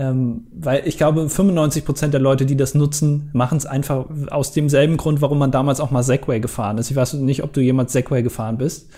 [0.00, 4.50] Ähm, weil ich glaube, 95 Prozent der Leute, die das nutzen, machen es einfach aus
[4.52, 6.90] demselben Grund, warum man damals auch mal Segway gefahren ist.
[6.90, 8.88] Ich weiß nicht, ob du jemals Segway gefahren bist.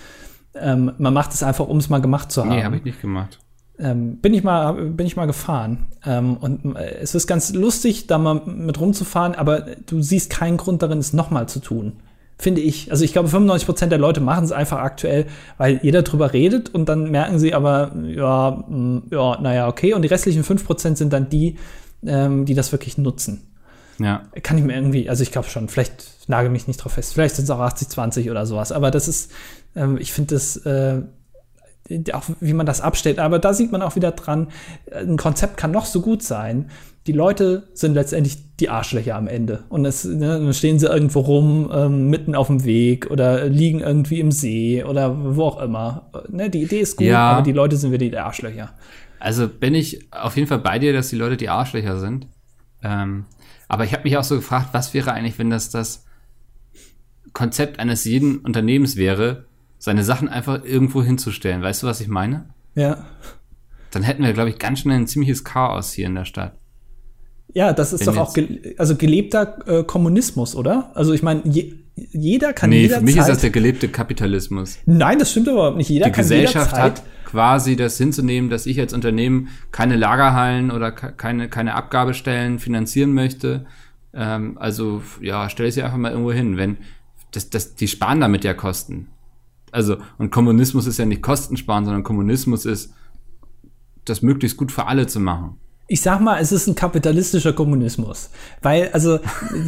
[0.54, 2.50] Ähm, man macht es einfach, um es mal gemacht zu haben.
[2.50, 3.40] Nee, habe ich nicht gemacht.
[3.80, 8.06] ähm, bin ich mal bin ich mal gefahren ähm, und äh, es ist ganz lustig
[8.06, 11.94] da mal mit rumzufahren aber du siehst keinen Grund darin es nochmal zu tun
[12.42, 15.26] finde ich also ich glaube 95 Prozent der Leute machen es einfach aktuell
[15.58, 19.94] weil jeder drüber redet und dann merken sie aber ja mh, ja naja okay.
[19.94, 21.56] Und die restlichen 5 Prozent sind dann die
[22.04, 23.48] ähm, die das wirklich nutzen.
[23.98, 24.22] Ja.
[24.42, 27.36] kann ich mir irgendwie, also ich glaube schon, vielleicht nagel mich nicht drauf fest, vielleicht
[27.36, 29.30] sind es auch 80-20 oder sowas, aber das ist,
[29.76, 31.02] ähm, ich finde das, äh,
[32.12, 34.48] auch wie man das abstellt, aber da sieht man auch wieder dran,
[34.92, 36.70] ein Konzept kann noch so gut sein.
[37.08, 39.64] Die Leute sind letztendlich die Arschlöcher am Ende.
[39.68, 43.80] Und es, ne, dann stehen sie irgendwo rum, ähm, mitten auf dem Weg oder liegen
[43.80, 46.10] irgendwie im See oder wo auch immer.
[46.28, 47.32] Ne, die Idee ist gut, Ja.
[47.32, 48.72] aber die Leute sind wieder die Arschlöcher.
[49.18, 52.28] Also bin ich auf jeden Fall bei dir, dass die Leute die Arschlöcher sind.
[52.84, 53.24] Ähm,
[53.68, 56.04] aber ich habe mich auch so gefragt, was wäre eigentlich, wenn das das
[57.32, 59.46] Konzept eines jeden Unternehmens wäre,
[59.82, 61.60] seine Sachen einfach irgendwo hinzustellen.
[61.60, 62.44] Weißt du, was ich meine?
[62.76, 63.04] Ja.
[63.90, 66.54] Dann hätten wir, glaube ich, ganz schnell ein ziemliches Chaos hier in der Stadt.
[67.52, 70.92] Ja, das ist Wenn doch auch ge also gelebter äh, Kommunismus, oder?
[70.94, 72.98] Also ich meine, je jeder kann Nee, jederzeit.
[73.00, 74.78] für mich ist das der gelebte Kapitalismus.
[74.86, 75.90] Nein, das stimmt überhaupt nicht.
[75.90, 77.00] Jeder Die kann Gesellschaft jederzeit.
[77.00, 82.60] hat quasi das hinzunehmen, dass ich als Unternehmen keine Lagerhallen oder ke- keine, keine Abgabestellen
[82.60, 83.66] finanzieren möchte.
[84.14, 86.56] Ähm, also, ja, stell sie einfach mal irgendwo hin.
[86.56, 86.78] Wenn,
[87.32, 89.08] das, das, die sparen damit ja Kosten.
[89.72, 92.92] Also, und Kommunismus ist ja nicht Kosten sparen, sondern Kommunismus ist,
[94.04, 95.56] das möglichst gut für alle zu machen.
[95.88, 98.30] Ich sag mal, es ist ein kapitalistischer Kommunismus.
[98.60, 99.18] Weil, also,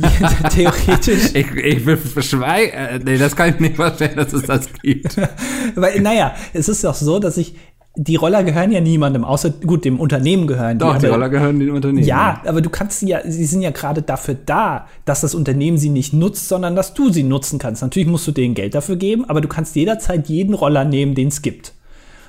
[0.51, 4.43] theoretisch, Ich, ich will verschweigen, äh, nee, das kann ich mir nicht vorstellen, dass es
[4.43, 5.17] das gibt.
[5.75, 7.57] weil, naja, es ist doch so, dass ich,
[7.96, 11.70] die Roller gehören ja niemandem, außer, gut, dem Unternehmen gehören Doch, die Roller gehören den
[11.70, 12.04] Unternehmen.
[12.04, 15.78] Ja, aber du kannst sie ja, sie sind ja gerade dafür da, dass das Unternehmen
[15.78, 17.83] sie nicht nutzt, sondern dass du sie nutzen kannst.
[17.83, 21.28] Natürlich musst du denen Geld dafür geben, aber du kannst jederzeit jeden Roller nehmen, den
[21.28, 21.74] es gibt.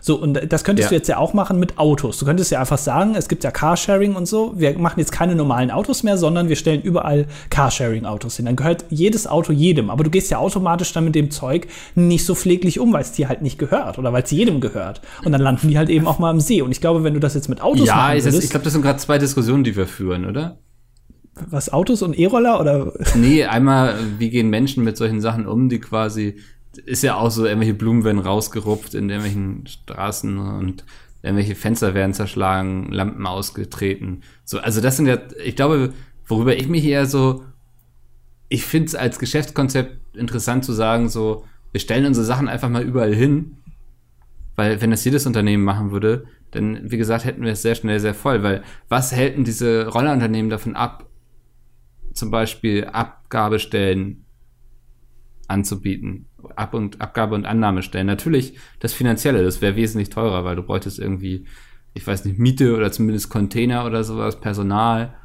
[0.08, 0.90] So, und das könntest Ja.
[0.90, 2.20] du jetzt ja auch machen mit Autos.
[2.20, 4.54] Du könntest ja einfach sagen, es gibt ja Carsharing und so.
[4.56, 8.46] Wir machen jetzt keine normalen Autos mehr, sondern wir stellen überall Carsharing-Autos hin.
[8.46, 9.90] Dann gehört jedes Auto jedem.
[9.90, 11.66] Aber du gehst ja automatisch dann mit dem Zeug
[11.96, 15.02] nicht so pfleglich um, weil es dir halt nicht gehört oder weil es jedem gehört.
[15.24, 16.62] Und dann landen die halt eben auch mal im See.
[16.62, 18.74] Und ich glaube, wenn du das jetzt mit Autos Ja, machen würdest, ich glaube, das
[18.74, 20.60] sind gerade zwei Diskussionen, die wir führen, oder?
[21.50, 25.80] was Autos und E-Roller oder Nee, einmal, wie gehen Menschen mit solchen Sachen um, die
[25.80, 26.38] quasi,
[26.78, 30.86] ist ja auch so, irgendwelche Blumen werden rausgerupft in irgendwelchen Straßen und
[31.22, 34.22] irgendwelche Fenster werden zerschlagen, Lampen ausgetreten.
[34.44, 35.94] So, also das sind ja, ich glaube,
[36.28, 37.44] worüber ich mich eher so,
[38.50, 42.84] ich finde es als Geschäftskonzept interessant zu sagen, so, wir stellen unsere Sachen einfach mal
[42.84, 43.58] überall hin,
[44.56, 48.00] weil wenn das jedes Unternehmen machen würde, dann, wie gesagt, hätten wir es sehr schnell
[48.00, 51.10] sehr voll, weil was hält denn diese Rollerunternehmen davon ab,
[52.14, 54.26] zum Beispiel Abgabestellen
[55.48, 56.28] anzubieten.
[56.56, 58.08] Ab- und Abgabe- und Annahmestellen.
[58.08, 61.46] Natürlich das Finanzielle, das wäre wesentlich teurer, weil du bräuchtest irgendwie,
[61.94, 65.16] ich weiß nicht, Miete oder zumindest Container oder sowas, Personal.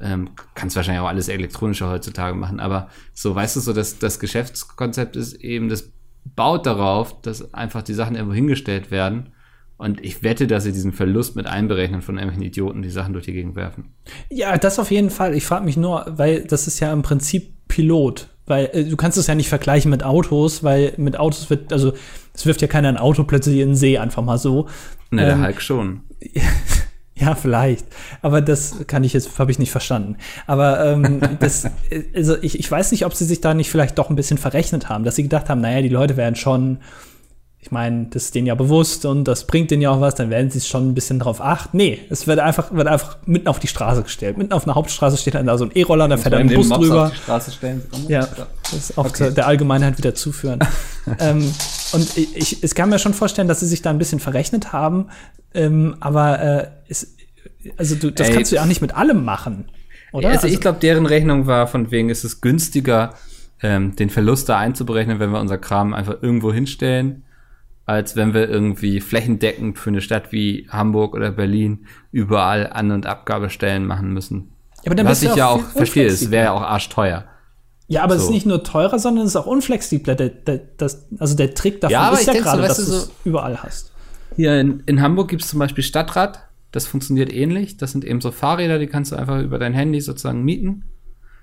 [0.00, 4.18] Ähm, kannst wahrscheinlich auch alles elektronischer heutzutage machen, aber so, weißt du, so das, das
[4.18, 5.92] Geschäftskonzept ist eben, das
[6.24, 9.30] baut darauf, dass einfach die Sachen irgendwo hingestellt werden.
[9.76, 13.24] Und ich wette, dass sie diesen Verlust mit einberechnen von irgendwelchen Idioten, die Sachen durch
[13.24, 13.92] die Gegend werfen.
[14.30, 15.34] Ja, das auf jeden Fall.
[15.34, 18.28] Ich frage mich nur, weil das ist ja im Prinzip Pilot.
[18.52, 21.94] Weil äh, du kannst es ja nicht vergleichen mit Autos, weil mit Autos wird, also
[22.34, 24.68] es wirft ja keiner ein Auto plötzlich in den See einfach mal so.
[25.10, 26.00] Na, der Ähm, Hulk schon.
[27.14, 27.86] Ja, vielleicht.
[28.20, 30.16] Aber das kann ich jetzt, habe ich nicht verstanden.
[30.46, 31.70] Aber ähm, das, äh,
[32.16, 34.88] also ich, ich weiß nicht, ob sie sich da nicht vielleicht doch ein bisschen verrechnet
[34.88, 36.78] haben, dass sie gedacht haben, naja, die Leute werden schon,
[37.64, 40.30] ich meine, das ist denen ja bewusst und das bringt denen ja auch was, dann
[40.30, 41.76] werden sie es schon ein bisschen drauf achten.
[41.76, 44.36] Nee, es wird einfach, wird einfach mitten auf die Straße gestellt.
[44.36, 46.68] Mitten auf einer Hauptstraße steht dann da so ein E-Roller, da fährt dann ein Bus
[46.68, 47.12] drüber.
[47.14, 47.82] Straße stellen.
[48.08, 48.26] Ja,
[48.64, 50.58] das ist auch zur, der Allgemeinheit wieder zuführen.
[51.20, 51.54] ähm,
[51.92, 54.72] Und ich, ich, ich kann mir schon vorstellen, dass sie sich da ein bisschen verrechnet
[54.72, 55.06] haben.
[55.54, 57.14] Ähm, aber äh, es,
[57.76, 58.34] also du, das Ey.
[58.34, 59.66] kannst du ja auch nicht mit allem machen.
[60.10, 60.30] Oder?
[60.30, 63.14] Also, ich glaube, deren Rechnung war von wegen, ist es günstiger,
[63.62, 67.22] ähm, den Verlust da einzuberechnen, wenn wir unser Kram einfach irgendwo hinstellen,
[67.86, 73.06] als wenn wir irgendwie flächendeckend für eine Stadt wie Hamburg oder Berlin überall An- und
[73.06, 74.50] Abgabestellen machen müssen.
[74.84, 77.24] Ja, Was ich ja auch verstehe, es wäre ja auch arschteuer.
[77.88, 78.32] Ja, aber es ist so.
[78.32, 80.14] nicht nur teurer, sondern es ist auch unflexibler.
[80.14, 82.92] Der, der, das, also der Trick davon Ja, ist ja so, gerade, weißt dass du,
[82.92, 83.92] du so- es überall hast.
[84.36, 86.48] Hier in, in Hamburg gibt es zum Beispiel Stadtrad.
[86.70, 87.76] Das funktioniert ähnlich.
[87.76, 90.84] Das sind eben so Fahrräder, die kannst du einfach über dein Handy sozusagen mieten.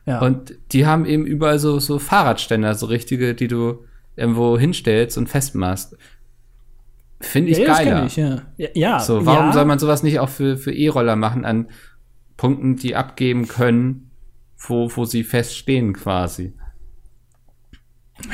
[0.08, 0.21] Ja.
[0.21, 3.84] Und die haben eben überall so, so Fahrradständer, so richtige, die du
[4.15, 5.95] irgendwo hinstellst und festmachst.
[7.21, 8.05] Finde ich ja, geiler.
[8.05, 8.41] ich, ja.
[8.58, 8.69] ja.
[8.73, 9.53] Ja, So, warum ja.
[9.53, 11.67] soll man sowas nicht auch für, für E-Roller machen an
[12.38, 14.12] Punkten, die abgeben können,
[14.58, 16.53] wo, wo sie feststehen quasi?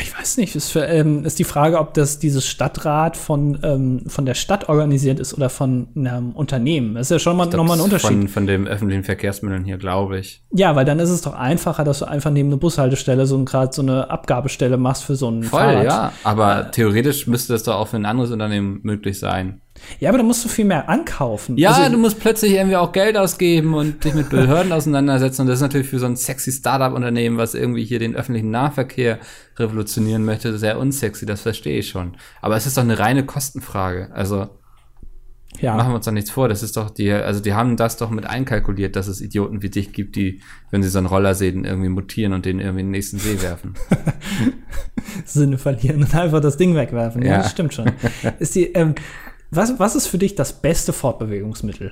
[0.01, 4.03] Ich weiß nicht, ist, für, ähm, ist die Frage, ob das dieses Stadtrat von, ähm,
[4.07, 6.95] von der Stadt organisiert ist oder von einem Unternehmen.
[6.95, 8.09] Das ist ja schon mal nochmal ein Unterschied.
[8.09, 10.43] Von, von den öffentlichen Verkehrsmitteln hier, glaube ich.
[10.51, 13.73] Ja, weil dann ist es doch einfacher, dass du einfach neben eine Bushaltestelle so gerade
[13.73, 15.85] so eine Abgabestelle machst für so ein Voll, Fahrrad.
[15.85, 16.11] ja.
[16.23, 19.61] Aber theoretisch müsste das doch auch für ein anderes Unternehmen möglich sein.
[19.99, 21.57] Ja, aber da musst du viel mehr ankaufen.
[21.57, 25.41] Ja, Also, du musst plötzlich irgendwie auch Geld ausgeben und dich mit Behörden auseinandersetzen.
[25.41, 29.19] Und das ist natürlich für so ein sexy Startup-Unternehmen, was irgendwie hier den öffentlichen Nahverkehr
[29.57, 31.25] revolutionieren möchte, sehr unsexy.
[31.25, 32.17] Das verstehe ich schon.
[32.41, 34.09] Aber es ist doch eine reine Kostenfrage.
[34.13, 34.47] Also
[35.61, 35.75] ja.
[35.75, 36.49] machen wir uns doch nichts vor.
[36.49, 39.69] Das ist doch die, also die haben das doch mit einkalkuliert, dass es Idioten wie
[39.69, 42.87] dich gibt, die, wenn sie so einen Roller sehen, irgendwie mutieren und den irgendwie in
[42.87, 43.75] den nächsten See werfen.
[45.25, 47.21] Sinne verlieren und einfach das Ding wegwerfen.
[47.21, 47.37] Ja, Ja.
[47.37, 47.91] das stimmt schon.
[48.39, 48.95] ist die, ähm,
[49.55, 51.91] was, was ist für dich das beste Fortbewegungsmittel?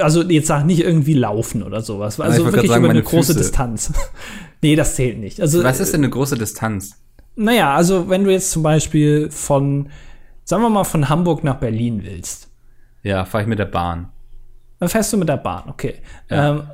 [0.00, 2.20] Also jetzt sag nicht irgendwie laufen oder sowas.
[2.20, 3.38] Also wirklich sagen, über eine große Füße.
[3.38, 3.92] Distanz.
[4.62, 5.40] nee, das zählt nicht.
[5.40, 6.98] Also, Was ist denn eine große Distanz?
[7.36, 9.88] naja, also wenn du jetzt zum Beispiel von,
[10.44, 12.50] sagen wir mal, von Hamburg nach Berlin willst,
[13.02, 14.10] Ja, fahre ich mit der Bahn.
[14.78, 15.94] dann fährst du mit der Bahn, okay.
[16.28, 16.66] Ja.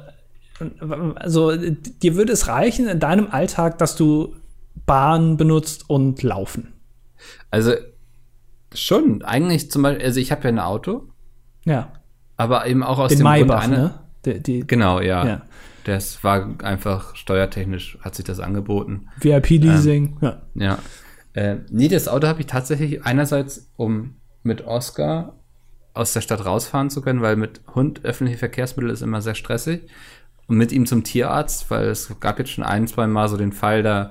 [0.61, 4.35] Ähm, also dir würde es reichen in deinem Alltag, dass du
[4.87, 6.73] Bahn benutzt und laufen.
[7.53, 7.75] Also
[8.75, 11.09] schon, eigentlich zum Beispiel, also ich habe ja ein Auto,
[11.65, 11.93] Ja.
[12.37, 13.95] aber eben auch aus Den dem Maybach, Grund, eine- ne?
[14.25, 15.27] Die, die Genau, ja.
[15.27, 15.43] Ja.
[15.85, 19.07] Das war einfach steuertechnisch, hat sich das angeboten.
[19.21, 20.19] VIP-Leasing.
[20.21, 20.43] ja.
[20.55, 20.79] Ja.
[21.35, 25.35] Äh, nee, das Auto habe ich tatsächlich einerseits, um mit Oscar
[25.95, 29.89] aus der Stadt rausfahren zu können, weil mit Hund öffentliche Verkehrsmittel ist immer sehr stressig.
[30.47, 33.53] Und mit ihm zum Tierarzt, weil es gab jetzt schon ein, zwei Mal so den
[33.53, 34.11] Fall, da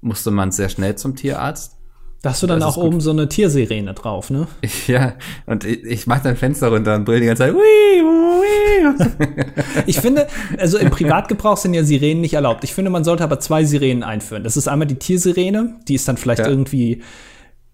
[0.00, 1.76] musste man sehr schnell zum Tierarzt.
[2.22, 4.46] Da hast du dann Das auch oben so eine Tiersirene drauf, ne?
[4.86, 5.14] Ja,
[5.46, 7.54] und ich, ich mache dann Fenster runter und brülle die ganze Zeit.
[7.54, 9.44] Wii, wii.
[9.86, 10.26] Ich finde,
[10.58, 12.62] also im Privatgebrauch sind ja Sirenen nicht erlaubt.
[12.64, 14.44] Ich finde, man sollte aber zwei Sirenen einführen.
[14.44, 16.48] Das ist einmal die Tiersirene, die ist dann vielleicht Ja.
[16.48, 17.02] irgendwie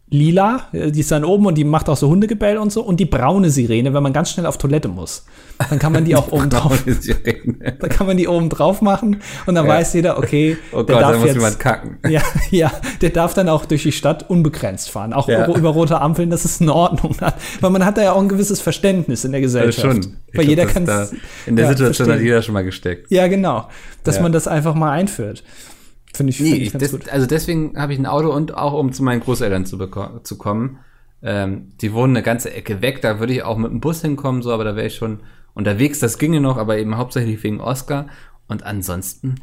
[0.08, 2.82] lila, äh, die ist dann oben und die macht auch so Hundegebell und so.
[2.82, 5.24] Und die braune Sirene, wenn man ganz schnell auf Toilette muss.
[5.70, 6.84] Dann kann man die auch oben drauf,
[7.80, 9.72] dann kann man die oben drauf machen und dann Ja.
[9.72, 11.98] weiß jeder, okay, Oh der Gott, da darf muss jetzt, jemand kacken.
[12.08, 15.12] Ja, ja, der darf dann auch durch die Stadt unbegrenzt fahren.
[15.12, 15.46] Auch Ja.
[15.48, 17.16] über rote Ampeln, das ist in Ordnung.
[17.60, 19.86] Weil man hat da ja auch ein gewisses Verständnis in der Gesellschaft.
[20.04, 20.16] schon.
[20.32, 21.08] Ich Weil jeder kann da,
[21.46, 23.10] In der Situation hat jeder schon mal gesteckt.
[23.10, 23.68] Ja, genau.
[24.04, 24.22] Dass Ja.
[24.22, 25.42] man das einfach mal einführt.
[26.16, 27.08] Finde ich, Nee, find ich ich, ganz das, gut.
[27.08, 29.78] also deswegen habe ich ein Auto und auch um zu meinen Großeltern zu,
[30.22, 30.78] zu kommen.
[31.22, 34.42] Ähm, die wohnen eine ganze Ecke weg, da würde ich auch mit dem Bus hinkommen,
[34.42, 35.20] so, aber da wäre ich schon
[35.54, 38.06] unterwegs, das ginge noch, aber eben hauptsächlich wegen Oscar.
[38.48, 39.36] Und ansonsten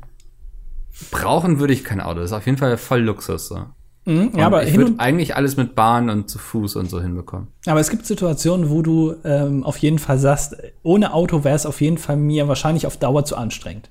[1.12, 2.19] brauchen würde ich kein Auto.
[2.19, 3.47] Das ist auf jeden Fall voll Luxus.
[3.47, 3.65] So.
[4.05, 7.47] Mhm, ja, aber, ich würde eigentlich alles mit Bahn und zu Fuß und so hinbekommen.
[7.65, 11.65] aber es gibt Situationen, wo du ähm, auf jeden Fall sagst, ohne Auto wäre es
[11.65, 13.89] auf jeden Fall mir wahrscheinlich auf Dauer zu anstrengend.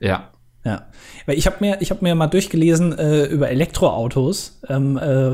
[0.00, 0.31] Ja.
[0.64, 0.86] Ja,
[1.26, 5.32] weil ich habe mir, ich habe mir mal durchgelesen äh, über Elektroautos, ähm, äh,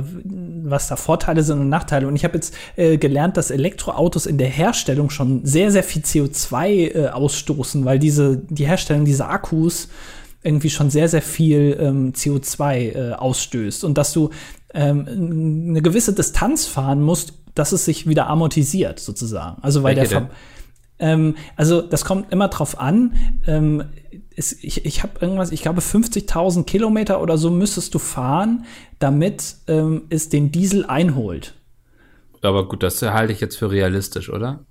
[0.65, 2.09] was da Vorteile sind und Nachteile.
[2.09, 6.01] Und ich habe jetzt äh, gelernt, dass Elektroautos in der Herstellung schon sehr, sehr viel
[6.01, 9.89] CO2 äh, ausstoßen, weil diese die Herstellung dieser Akkus
[10.43, 14.31] irgendwie schon sehr, sehr viel ähm, CO2 äh, ausstößt und dass du
[14.73, 15.07] ähm,
[15.69, 19.63] eine gewisse Distanz fahren musst, dass es sich wieder amortisiert sozusagen.
[19.63, 20.31] Also weil Welche der
[21.01, 23.15] ähm, also das kommt immer drauf an.
[23.47, 23.85] Ähm,
[24.39, 28.65] es, ich ich habe irgendwas, ich glaube 50.000 Kilometer oder so müsstest du fahren,
[28.99, 31.55] damit ähm, es den Diesel einholt.
[32.43, 34.65] Aber gut, das halte ich jetzt für realistisch, oder?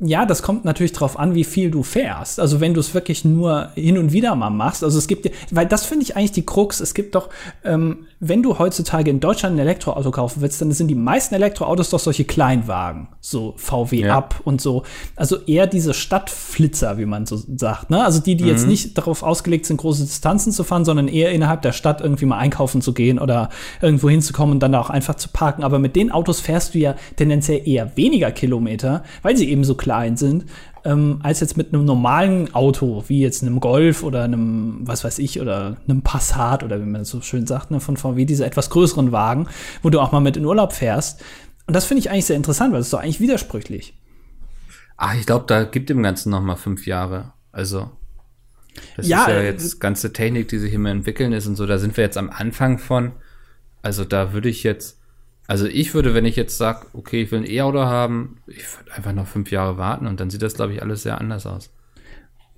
[0.00, 2.40] Ja, das kommt natürlich drauf an, wie viel du fährst.
[2.40, 5.66] Also wenn du es wirklich nur hin und wieder mal machst, also es gibt, weil
[5.66, 6.80] das finde ich eigentlich die Krux.
[6.80, 7.28] Es gibt doch,
[7.64, 11.90] ähm, wenn du heutzutage in Deutschland ein Elektroauto kaufen willst, dann sind die meisten Elektroautos
[11.90, 14.16] doch solche Kleinwagen, so VW ja.
[14.16, 14.82] Up und so.
[15.16, 17.90] Also eher diese Stadtflitzer, wie man so sagt.
[17.90, 18.04] Ne?
[18.04, 18.50] Also die, die mhm.
[18.50, 22.26] jetzt nicht darauf ausgelegt sind, große Distanzen zu fahren, sondern eher innerhalb der Stadt irgendwie
[22.26, 23.48] mal einkaufen zu gehen oder
[23.80, 25.64] irgendwo hinzukommen und dann auch einfach zu parken.
[25.64, 29.74] Aber mit den Autos fährst du ja tendenziell eher weniger Kilometer, weil sie eben so
[29.74, 30.46] klein sind,
[30.84, 35.18] ähm, als jetzt mit einem normalen Auto, wie jetzt einem Golf oder einem, was weiß
[35.18, 38.70] ich, oder einem Passat oder wie man so schön sagt, ne, von VW, diese etwas
[38.70, 39.48] größeren Wagen,
[39.82, 41.22] wo du auch mal mit in Urlaub fährst.
[41.66, 43.94] Und das finde ich eigentlich sehr interessant, weil es ist doch eigentlich widersprüchlich.
[44.96, 47.32] Ach, ich glaube, da gibt dem Ganzen noch mal fünf Jahre.
[47.52, 47.90] Also,
[48.96, 51.66] das ja, ist ja jetzt äh, ganze Technik, die sich immer entwickeln ist und so.
[51.66, 53.12] Da sind wir jetzt am Anfang von.
[53.82, 54.99] Also, da würde ich jetzt
[55.50, 58.94] also ich würde, wenn ich jetzt sage, okay, ich will ein E-Auto haben, ich würde
[58.94, 61.70] einfach noch fünf Jahre warten und dann sieht das, glaube ich, alles sehr anders aus.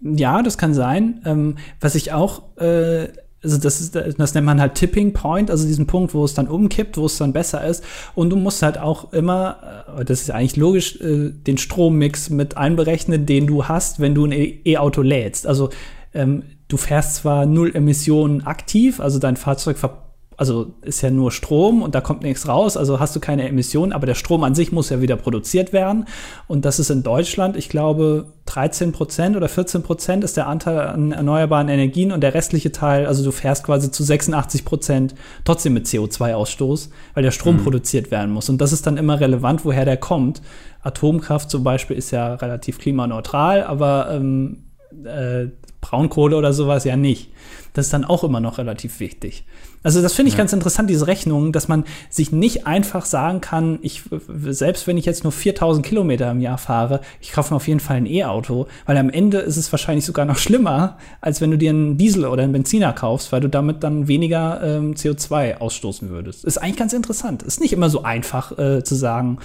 [0.03, 1.23] Ja, das kann sein.
[1.25, 3.09] Ähm, was ich auch, äh,
[3.43, 6.49] also das ist, das nennt man halt Tipping Point, also diesen Punkt, wo es dann
[6.49, 7.83] umkippt, wo es dann besser ist.
[8.15, 12.59] Und du musst halt auch immer, äh, das ist eigentlich logisch, äh, den Strommix mit
[12.59, 14.33] einberechnen, den du hast, wenn du ein
[14.67, 15.47] E-Auto lädst.
[15.47, 15.71] Also
[16.13, 20.02] ähm, du fährst zwar null Emissionen aktiv, also dein Fahrzeug ver
[20.37, 23.93] also ist ja nur Strom und da kommt nichts raus, also hast du keine Emissionen,
[23.93, 26.07] aber der Strom an sich muss ja wieder produziert werden.
[26.49, 30.81] Und das ist in Deutschland, ich glaube, 13 Prozent oder 14 Prozent ist der Anteil
[30.81, 35.15] an erneuerbaren Energien und der restliche Teil, also du fährst quasi zu 86 Prozent
[35.45, 37.65] trotzdem mit CO2-Ausstoß, weil der Strom mhm.
[37.65, 38.49] produziert werden muss.
[38.49, 40.43] Und das ist dann immer relevant, woher der kommt.
[40.83, 44.65] Atomkraft zum Beispiel ist ja relativ klimaneutral, aber ähm,
[45.05, 45.47] äh,
[45.83, 47.31] Braunkohle oder sowas ja nicht.
[47.75, 49.45] Das ist dann auch immer noch relativ wichtig.
[49.83, 50.39] Also das finde ich ja.
[50.39, 55.07] ganz interessant, diese Rechnung, dass man sich nicht einfach sagen kann, ich, selbst wenn ich
[55.07, 58.69] jetzt nur 4000 Kilometer im Jahr fahre, ich kaufe mir auf jeden Fall ein E-Auto,
[58.87, 62.27] weil am Ende ist es wahrscheinlich sogar noch schlimmer, als wenn du dir einen Diesel
[62.27, 66.45] oder einen Benziner kaufst, weil du damit dann weniger ähm, CO2 ausstoßen würdest.
[66.45, 67.43] Ist eigentlich ganz interessant.
[67.43, 69.39] Ist nicht immer so einfach äh, zu sagen,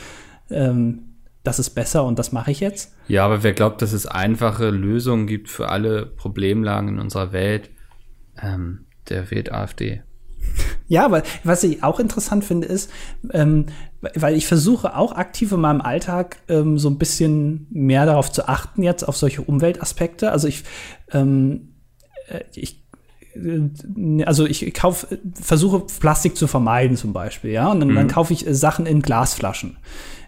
[0.52, 1.07] ähm,
[1.48, 2.94] das ist besser und das mache ich jetzt.
[3.08, 7.70] Ja, aber wer glaubt, dass es einfache Lösungen gibt für alle Problemlagen in unserer Welt,
[8.42, 10.04] ähm, der wählt AfD.
[10.90, 12.90] Ja, aber was ich auch interessant finde, ist,
[13.34, 13.66] ähm,
[14.00, 18.48] weil ich versuche auch aktiv in meinem Alltag ähm, so ein bisschen mehr darauf zu
[18.48, 20.32] achten, jetzt auf solche Umweltaspekte.
[20.32, 20.64] Also ich,
[21.12, 21.74] ähm,
[22.30, 22.87] äh, ich
[24.26, 27.96] also ich kaufe, versuche Plastik zu vermeiden zum Beispiel, ja, und dann, mhm.
[27.96, 29.78] dann kaufe ich Sachen in Glasflaschen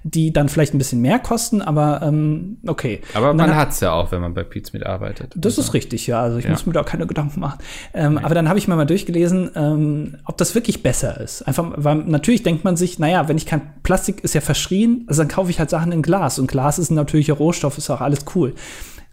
[0.04, 3.02] die dann vielleicht ein bisschen mehr kosten, aber ähm, okay.
[3.14, 5.34] Aber man hat es ja auch, wenn man bei Pizza mitarbeitet.
[5.36, 5.62] Das also.
[5.62, 6.22] ist richtig, ja.
[6.22, 6.52] Also ich ja.
[6.52, 7.60] muss mir da keine Gedanken machen.
[7.94, 8.22] Ähm, nee.
[8.24, 11.42] Aber dann habe ich mir mal durchgelesen, ähm, ob das wirklich besser ist.
[11.44, 15.22] Einfach, weil natürlich denkt man sich, naja, wenn ich kein Plastik ist ja verschrien, also
[15.22, 18.02] dann kaufe ich halt Sachen in Glas und Glas ist ein natürlicher Rohstoff, ist auch
[18.02, 18.54] alles cool.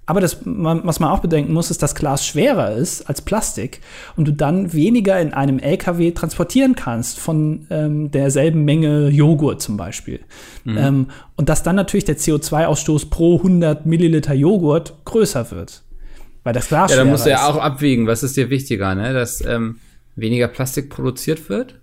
[0.09, 3.81] Aber das, was man auch bedenken muss, ist, dass Glas schwerer ist als Plastik
[4.15, 9.77] und du dann weniger in einem LKW transportieren kannst von ähm, derselben Menge Joghurt zum
[9.77, 10.21] Beispiel.
[10.63, 10.79] Mhm.
[10.79, 15.83] Ähm, und dass dann natürlich der CO2-Ausstoß pro 100 Milliliter Joghurt größer wird.
[16.45, 19.13] Weil das Glas Ja, da musst du ja auch abwägen, was ist dir wichtiger, ne?
[19.13, 19.81] dass ähm,
[20.15, 21.81] weniger Plastik produziert wird,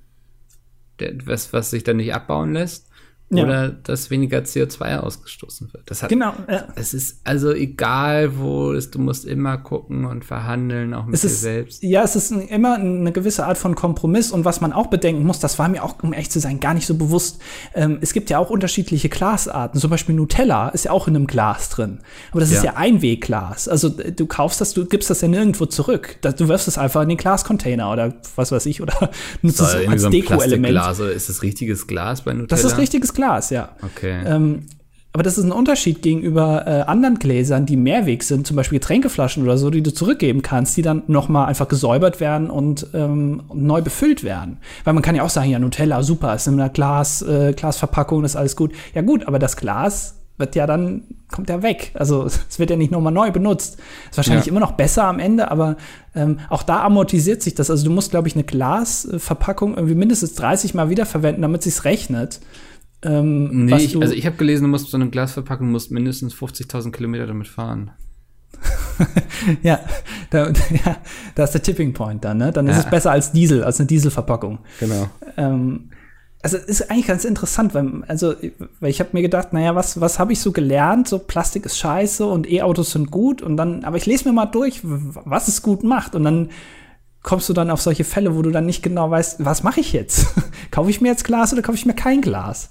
[1.26, 2.88] was, was sich dann nicht abbauen lässt,
[3.38, 3.44] ja.
[3.46, 5.84] oder dass weniger CO2 ausgestoßen wird.
[5.90, 6.34] Das hat, genau.
[6.50, 6.68] Ja.
[6.76, 11.22] Es ist also egal, wo es, du musst immer gucken und verhandeln, auch mit es
[11.22, 11.84] dir ist, selbst.
[11.84, 15.40] Ja, es ist immer eine gewisse Art von Kompromiss und was man auch bedenken muss,
[15.40, 17.42] das war mir auch, um ehrlich zu sein, gar nicht so bewusst.
[17.74, 19.80] Ähm, es gibt ja auch unterschiedliche Glasarten.
[19.80, 22.00] Zum Beispiel Nutella ist ja auch in einem Glas drin.
[22.32, 22.58] Aber das ja.
[22.58, 23.68] ist ja Einwegglas.
[23.68, 26.18] Also du kaufst das, du gibst das ja nirgendwo zurück.
[26.22, 28.94] Du wirfst es einfach in den Glascontainer oder was weiß ich oder
[29.42, 30.78] nutzt es als so Deko-Element.
[31.16, 32.48] Ist das richtiges Glas bei Nutella?
[32.48, 33.23] Das ist richtiges Glas.
[33.24, 33.70] Glas, ja.
[33.82, 34.22] Okay.
[34.26, 34.64] Ähm,
[35.14, 39.44] aber das ist ein Unterschied gegenüber äh, anderen Gläsern, die Mehrweg sind, zum Beispiel Getränkeflaschen
[39.44, 43.44] oder so, die du zurückgeben kannst, die dann noch mal einfach gesäubert werden und ähm,
[43.54, 44.58] neu befüllt werden.
[44.84, 48.26] Weil man kann ja auch sagen, ja, Nutella, super, ist in einer Glas, äh, Glasverpackung,
[48.26, 48.74] ist alles gut.
[48.96, 51.92] Ja gut, aber das Glas wird ja dann, kommt ja weg.
[51.94, 53.78] Also es wird ja nicht nochmal neu benutzt.
[54.10, 54.52] Ist wahrscheinlich ja.
[54.52, 55.78] immer noch besser am Ende, aber
[56.16, 57.70] ähm, auch da amortisiert sich das.
[57.70, 62.40] Also du musst, glaube ich, eine Glasverpackung irgendwie mindestens 30 Mal wiederverwenden, damit sich's rechnet.
[63.04, 66.92] Ähm, nee, ich, also ich habe gelesen, du musst so eine Glasverpackung musst mindestens 50.000
[66.92, 67.92] Kilometer damit fahren.
[69.64, 69.80] ja,
[70.30, 70.98] da, ja,
[71.36, 72.52] da ist der Tipping Point dann, ne?
[72.52, 72.84] Dann ist ja.
[72.84, 74.60] es besser als Diesel, als eine Dieselverpackung.
[74.80, 75.10] Genau.
[75.38, 75.90] Ähm,
[76.44, 78.36] also ist eigentlich ganz interessant, weil, also,
[78.82, 81.08] weil ich habe mir gedacht, naja, was, was habe ich so gelernt?
[81.08, 84.46] So Plastik ist scheiße und E-Autos sind gut und dann, aber ich lese mir mal
[84.46, 86.50] durch, was es gut macht und dann
[87.24, 89.94] kommst du dann auf solche Fälle, wo du dann nicht genau weißt, was mache ich
[89.94, 90.28] jetzt?
[90.72, 92.70] kaufe ich mir jetzt Glas oder kaufe ich mir kein Glas?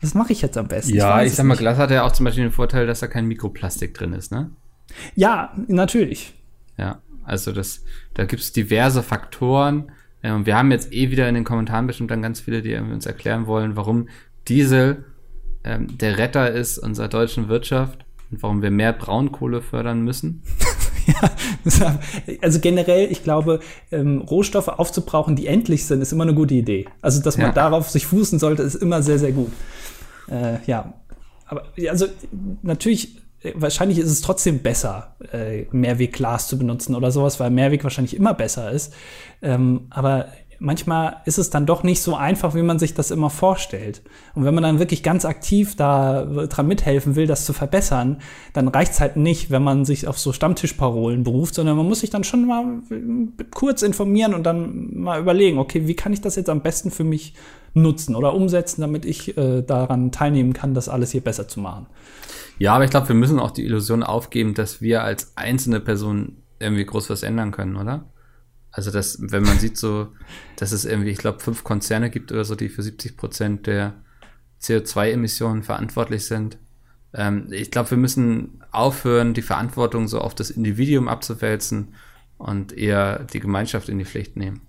[0.00, 0.94] Was mache ich jetzt am besten?
[0.94, 1.60] Ja, ich, ich sag mal, nicht.
[1.60, 4.50] Glas hat ja auch zum Beispiel den Vorteil, dass da kein Mikroplastik drin ist, ne?
[5.14, 6.34] Ja, natürlich.
[6.76, 7.82] Ja, also das,
[8.14, 9.90] da gibt es diverse Faktoren.
[10.22, 13.06] Und wir haben jetzt eh wieder in den Kommentaren bestimmt dann ganz viele, die uns
[13.06, 14.08] erklären wollen, warum
[14.48, 15.04] Diesel
[15.64, 20.42] ähm, der Retter ist unserer deutschen Wirtschaft und warum wir mehr Braunkohle fördern müssen.
[21.64, 21.98] ja,
[22.42, 26.86] also generell, ich glaube, ähm, Rohstoffe aufzubrauchen, die endlich sind, ist immer eine gute Idee.
[27.00, 27.52] Also, dass man ja.
[27.52, 29.52] darauf sich fußen sollte, ist immer sehr, sehr gut.
[30.30, 30.94] Äh, ja,
[31.46, 32.06] aber also
[32.62, 37.84] natürlich äh, wahrscheinlich ist es trotzdem besser, äh, Mehrwegglas zu benutzen oder sowas, weil Mehrweg
[37.84, 38.94] wahrscheinlich immer besser ist.
[39.42, 43.30] Ähm, aber manchmal ist es dann doch nicht so einfach, wie man sich das immer
[43.30, 44.02] vorstellt.
[44.34, 48.18] Und wenn man dann wirklich ganz aktiv da dran mithelfen will, das zu verbessern,
[48.52, 52.00] dann reicht es halt nicht, wenn man sich auf so Stammtischparolen beruft, sondern man muss
[52.00, 52.64] sich dann schon mal
[53.52, 57.04] kurz informieren und dann mal überlegen, okay, wie kann ich das jetzt am besten für
[57.04, 57.34] mich
[57.74, 61.86] nutzen oder umsetzen, damit ich äh, daran teilnehmen kann, das alles hier besser zu machen.
[62.58, 66.38] Ja, aber ich glaube, wir müssen auch die Illusion aufgeben, dass wir als einzelne Person
[66.58, 68.06] irgendwie groß was ändern können, oder?
[68.78, 70.06] Also, dass, wenn man sieht so,
[70.54, 73.94] dass es irgendwie, ich glaube, fünf Konzerne gibt oder so, die für 70 Prozent der
[74.62, 76.58] CO2-Emissionen verantwortlich sind.
[77.12, 81.88] Ähm, ich glaube, wir müssen aufhören, die Verantwortung so auf das Individuum abzuwälzen
[82.36, 84.60] und eher die Gemeinschaft in die Pflicht nehmen.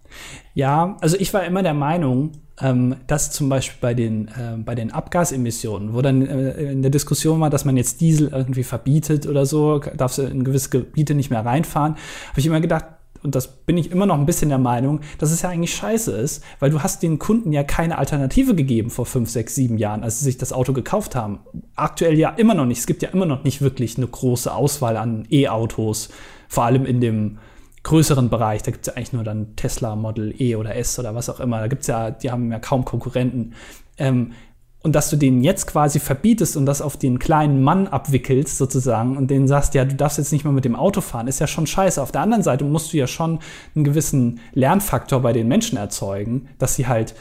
[0.55, 4.74] Ja, also ich war immer der Meinung, ähm, dass zum Beispiel bei den, äh, bei
[4.74, 9.28] den Abgasemissionen, wo dann äh, in der Diskussion war, dass man jetzt Diesel irgendwie verbietet
[9.28, 11.93] oder so, darf du in gewisse Gebiete nicht mehr reinfahren,
[12.32, 12.86] habe ich immer gedacht,
[13.24, 16.11] und das bin ich immer noch ein bisschen der Meinung, dass es ja eigentlich scheiße
[16.11, 20.03] ist, weil du hast den Kunden ja keine Alternative gegeben vor fünf, sechs, sieben Jahren,
[20.03, 21.39] als sie sich das Auto gekauft haben.
[21.76, 22.80] Aktuell ja immer noch nicht.
[22.80, 26.09] Es gibt ja immer noch nicht wirklich eine große Auswahl an E-Autos,
[26.47, 27.39] vor allem in dem
[27.84, 28.63] größeren Bereich.
[28.63, 31.39] Da gibt es ja eigentlich nur dann Tesla Model E oder S oder was auch
[31.39, 31.59] immer.
[31.59, 33.53] Da gibt es ja, die haben ja kaum Konkurrenten.
[33.97, 34.34] Ähm,
[34.82, 39.17] und dass du den jetzt quasi verbietest und das auf den kleinen Mann abwickelst sozusagen
[39.17, 41.47] und denen sagst, ja, du darfst jetzt nicht mehr mit dem Auto fahren, ist ja
[41.47, 42.01] schon scheiße.
[42.01, 43.39] Auf der anderen Seite musst du ja schon
[43.75, 47.13] einen gewissen Lernfaktor bei den Menschen erzeugen, dass sie halt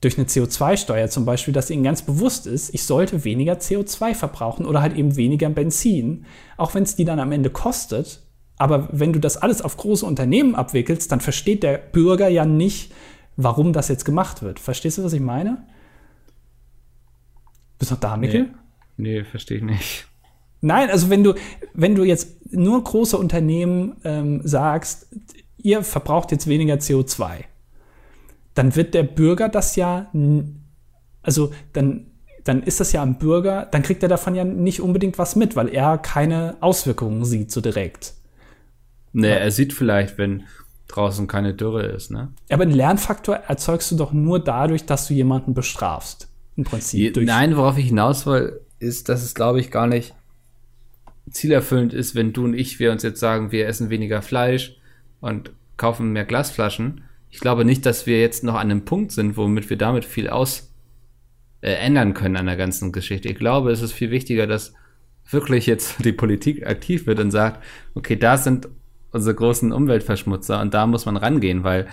[0.00, 4.66] durch eine CO2-Steuer zum Beispiel, dass ihnen ganz bewusst ist, ich sollte weniger CO2 verbrauchen
[4.66, 6.26] oder halt eben weniger Benzin,
[6.56, 8.22] auch wenn es die dann am Ende kostet.
[8.58, 12.92] Aber wenn du das alles auf große Unternehmen abwickelst, dann versteht der Bürger ja nicht,
[13.36, 14.60] warum das jetzt gemacht wird.
[14.60, 15.66] Verstehst du, was ich meine?
[17.78, 18.50] Bist du noch da, Mikkel?
[18.96, 20.06] Nee, nee verstehe ich nicht.
[20.60, 21.34] Nein, also wenn du,
[21.74, 25.08] wenn du jetzt nur große Unternehmen ähm, sagst,
[25.58, 27.44] ihr verbraucht jetzt weniger CO2,
[28.54, 30.10] dann wird der Bürger das ja,
[31.22, 32.06] also dann,
[32.44, 35.56] dann ist das ja am Bürger, dann kriegt er davon ja nicht unbedingt was mit,
[35.56, 38.14] weil er keine Auswirkungen sieht so direkt.
[39.12, 40.44] Nee, er sieht vielleicht, wenn
[40.88, 42.32] draußen keine Dürre ist, ne?
[42.50, 47.16] Aber einen Lernfaktor erzeugst du doch nur dadurch, dass du jemanden bestrafst im Prinzip.
[47.16, 50.14] Je, nein, worauf ich hinaus will, ist, dass es, glaube ich, gar nicht
[51.30, 54.76] zielerfüllend ist, wenn du und ich, wir uns jetzt sagen, wir essen weniger Fleisch
[55.20, 57.02] und kaufen mehr Glasflaschen.
[57.30, 60.28] Ich glaube nicht, dass wir jetzt noch an einem Punkt sind, womit wir damit viel
[60.28, 60.72] aus
[61.60, 63.28] äh, ändern können an der ganzen Geschichte.
[63.28, 64.72] Ich glaube, es ist viel wichtiger, dass
[65.28, 67.62] wirklich jetzt die Politik aktiv wird und sagt,
[67.94, 68.68] okay, da sind
[69.10, 71.88] unsere großen Umweltverschmutzer und da muss man rangehen, weil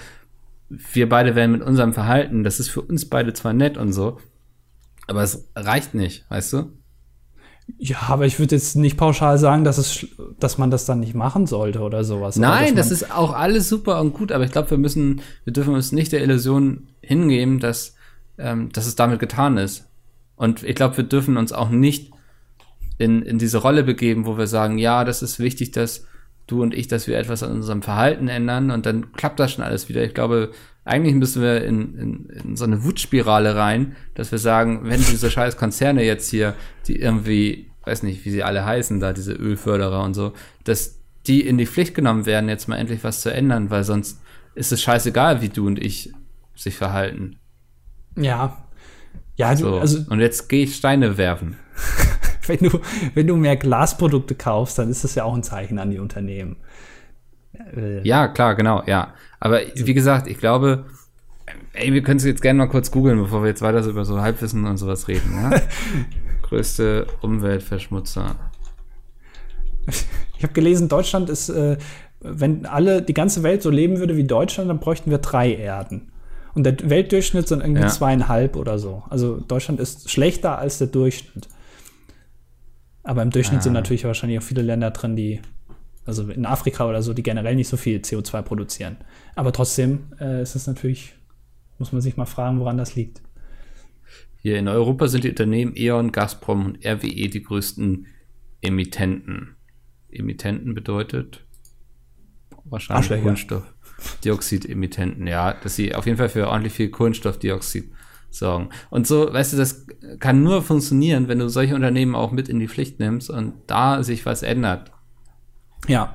[0.69, 4.19] wir beide werden mit unserem Verhalten, das ist für uns beide zwar nett und so,
[5.07, 6.71] aber es reicht nicht, weißt du?
[7.77, 10.05] Ja, aber ich würde jetzt nicht pauschal sagen, dass, es,
[10.39, 12.35] dass man das dann nicht machen sollte oder sowas.
[12.35, 15.73] Nein, das ist auch alles super und gut, aber ich glaube, wir müssen, wir dürfen
[15.73, 17.95] uns nicht der Illusion hingeben, dass,
[18.37, 19.87] ähm, dass es damit getan ist.
[20.35, 22.11] Und ich glaube, wir dürfen uns auch nicht
[22.97, 26.05] in, in diese Rolle begeben, wo wir sagen, ja, das ist wichtig, dass
[26.47, 29.63] du und ich, dass wir etwas an unserem Verhalten ändern und dann klappt das schon
[29.63, 30.03] alles wieder.
[30.03, 30.51] Ich glaube,
[30.85, 35.31] eigentlich müssen wir in, in, in so eine Wutspirale rein, dass wir sagen, wenn diese
[35.31, 36.55] scheiß Konzerne jetzt hier,
[36.87, 41.45] die irgendwie, weiß nicht, wie sie alle heißen, da diese Ölförderer und so, dass die
[41.47, 44.21] in die Pflicht genommen werden, jetzt mal endlich was zu ändern, weil sonst
[44.55, 46.11] ist es scheißegal, wie du und ich
[46.55, 47.37] sich verhalten.
[48.17, 48.57] Ja.
[49.35, 49.79] Ja, so.
[49.79, 49.99] also.
[50.09, 51.57] Und jetzt gehe ich Steine werfen.
[52.47, 52.79] wenn du,
[53.13, 56.57] wenn du mehr Glasprodukte kaufst, dann ist das ja auch ein Zeichen an die Unternehmen.
[57.75, 59.13] Äh, ja, klar, genau, ja.
[59.43, 60.85] Aber wie gesagt, ich glaube,
[61.73, 64.05] ey, wir können es jetzt gerne mal kurz googeln, bevor wir jetzt weiter so über
[64.05, 65.33] so Halbwissen und sowas reden.
[65.33, 65.61] Ja?
[66.43, 68.37] Größte Umweltverschmutzer.
[70.37, 71.75] Ich habe gelesen, Deutschland ist, äh,
[72.21, 76.13] wenn alle, die ganze Welt so leben würde wie Deutschland, dann bräuchten wir drei Erden.
[76.53, 77.89] Und der Weltdurchschnitt sind irgendwie ja.
[77.89, 79.03] zweieinhalb oder so.
[79.09, 81.49] Also Deutschland ist schlechter als der Durchschnitt.
[83.03, 83.63] Aber im Durchschnitt ah.
[83.63, 85.41] sind natürlich wahrscheinlich auch viele Länder drin, die,
[86.05, 88.97] also in Afrika oder so, die generell nicht so viel CO2 produzieren.
[89.35, 91.13] Aber trotzdem äh, ist es natürlich,
[91.79, 93.21] muss man sich mal fragen, woran das liegt.
[94.37, 98.07] Hier in Europa sind die Unternehmen E.ON, Gazprom und RWE die größten
[98.61, 99.55] Emittenten.
[100.11, 101.45] Emittenten bedeutet
[102.65, 103.23] wahrscheinlich Arschlöcher.
[103.23, 107.91] Kohlenstoffdioxid-Emittenten, ja, dass sie auf jeden Fall für ordentlich viel Kohlenstoffdioxid
[108.29, 108.69] sorgen.
[108.89, 109.87] Und so, weißt du, das
[110.19, 114.03] kann nur funktionieren, wenn du solche Unternehmen auch mit in die Pflicht nimmst und da
[114.03, 114.91] sich was ändert.
[115.87, 116.13] Ja.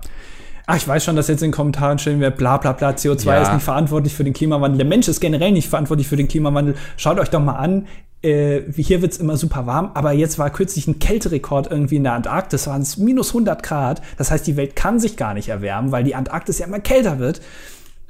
[0.66, 3.26] Ach, ich weiß schon, dass jetzt in den Kommentaren stehen wird, bla bla bla, CO2
[3.26, 3.42] Ja.
[3.42, 4.78] ist nicht verantwortlich für den Klimawandel.
[4.78, 6.74] Der Mensch ist generell nicht verantwortlich für den Klimawandel.
[6.98, 7.86] Schaut euch doch mal an,
[8.22, 12.04] äh, wie hier wird's immer super warm, aber jetzt war kürzlich ein Kälterekord irgendwie in
[12.04, 14.02] der Antarktis, waren es minus 100 Grad.
[14.18, 17.18] Das heißt, die Welt kann sich gar nicht erwärmen, weil die Antarktis ja immer kälter
[17.18, 17.40] wird.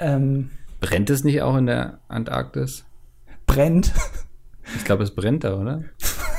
[0.00, 0.50] Ähm,
[0.80, 2.84] Brennt es nicht auch in der Antarktis?
[3.46, 3.92] brennt.
[4.76, 5.82] Ich glaube, es brennt da, oder?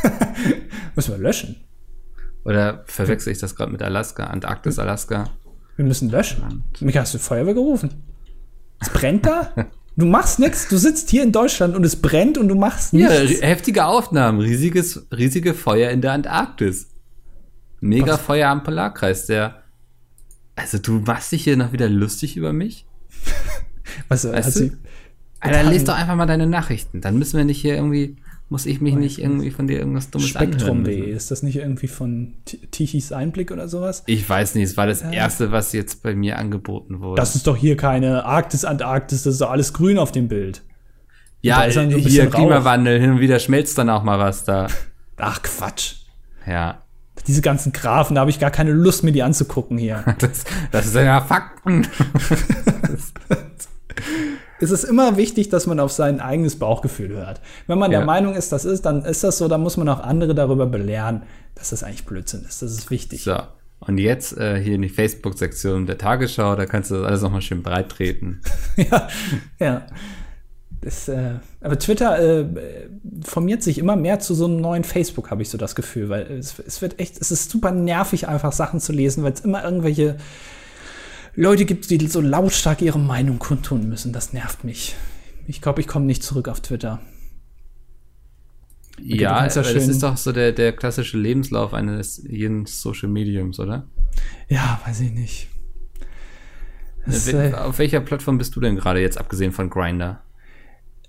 [0.95, 1.55] Müssen wir löschen.
[2.49, 4.23] Oder verwechsel ich das gerade mit Alaska?
[4.25, 5.29] Antarktis, Alaska?
[5.75, 6.63] Wir müssen löschen.
[6.79, 8.03] Mika, hast du Feuerwehr gerufen?
[8.79, 9.53] Es brennt da?
[9.95, 10.69] Du machst nichts.
[10.69, 13.41] Du sitzt hier in Deutschland und es brennt und du machst Ja, nichts.
[13.41, 16.87] ri- heftige Aufnahmen, riesiges, riesige Feuer in der Antarktis.
[17.81, 18.21] Mega Was?
[18.21, 19.61] Feuer am Polarkreis, der.
[20.55, 22.85] Also du machst dich hier noch wieder lustig über mich?
[24.07, 24.71] Was, Weißt du?
[25.41, 27.01] Alter, lest doch einfach mal deine Nachrichten.
[27.01, 28.15] Dann müssen wir nicht hier irgendwie,
[28.49, 30.97] muss ich mich nicht irgendwie von dir irgendwas Dummes Spektrum.de.
[30.97, 31.13] müssen.
[31.13, 32.33] Ist das nicht irgendwie von
[32.71, 34.03] Tichys Einblick oder sowas?
[34.07, 37.19] Ich weiß nicht, es war das erste, was jetzt bei mir angeboten wurde.
[37.19, 40.63] Das ist doch hier keine Arktis, Antarktis, das ist doch alles grün auf dem Bild.
[41.41, 42.31] ja, ist so hier Rauch.
[42.31, 44.67] Klimawandel, hin und wieder schmelzt dann auch mal was da.
[45.17, 45.95] Ach Quatsch.
[46.47, 46.81] Ja,
[47.27, 50.03] Diese ganzen Graphen, da habe ich gar keine Lust, mir die anzugucken hier.
[50.19, 51.87] das, das sind ja Fakten.
[54.59, 57.41] es ist immer wichtig, dass man auf sein eigenes Bauchgefühl hört.
[57.67, 58.05] Wenn man der Ja.
[58.05, 61.23] Meinung ist, das ist, dann ist das so, dann muss man auch andere darüber belehren,
[61.55, 62.61] dass das eigentlich Blödsinn ist.
[62.61, 63.23] Das ist wichtig.
[63.23, 63.37] So,
[63.79, 67.41] und jetzt äh, hier in die Facebook-Sektion der Tagesschau, da kannst du das alles nochmal
[67.41, 68.41] schön breit treten.
[68.75, 69.07] ja,
[69.59, 69.85] ja.
[70.81, 72.45] Das, äh, aber Twitter äh,
[73.23, 76.21] formiert sich immer mehr zu so einem neuen Facebook, habe ich so das Gefühl, weil
[76.23, 79.63] es, es wird echt, es ist super nervig, einfach Sachen zu lesen, weil es immer
[79.63, 80.15] irgendwelche
[81.41, 84.11] Leute gibt, die so lautstark ihre Meinung kundtun müssen.
[84.11, 84.95] Das nervt mich.
[85.47, 86.99] Ich glaube, ich komme nicht zurück auf Twitter.
[89.01, 93.07] ja, kannst ja aber das ist doch so der, der klassische Lebenslauf eines jeden Social
[93.09, 93.87] Mediums, oder?
[94.49, 95.47] Ja, weiß ich nicht.
[97.05, 100.21] Es, Wel- äh, Auf welcher Plattform bist du denn gerade jetzt, abgesehen von Grinder?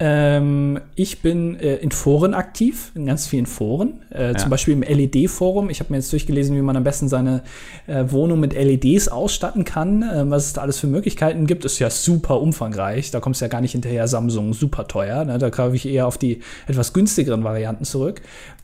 [0.03, 4.01] Ähm, ich bin äh, in Foren aktiv, in ganz vielen Foren.
[4.11, 4.39] Äh, Ja.
[4.39, 5.69] Zum Beispiel im LED-Forum.
[5.69, 7.43] Ich habe mir jetzt durchgelesen, wie man am besten seine
[7.87, 10.03] äh, Wohnung mit LEDs ausstatten kann.
[10.03, 13.11] Äh, was es da alles für Möglichkeiten gibt, ist ja super umfangreich.
[13.11, 15.25] Da kommst du ja gar nicht hinterher, Samsung super teuer.
[15.27, 15.37] Ne?
[15.39, 18.23] Da greife ich eher auf die etwas günstigeren Varianten zurück.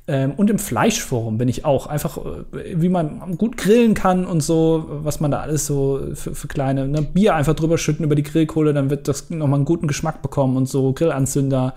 [0.09, 1.87] Ähm, und im Fleischforum bin ich auch.
[1.87, 6.35] Einfach, äh, wie man gut grillen kann und so, was man da alles so für,
[6.35, 7.03] für kleine ne?
[7.03, 10.57] Bier einfach drüber schütten über die Grillkohle, dann wird das nochmal einen guten Geschmack bekommen
[10.57, 11.75] und so Grillanzünder.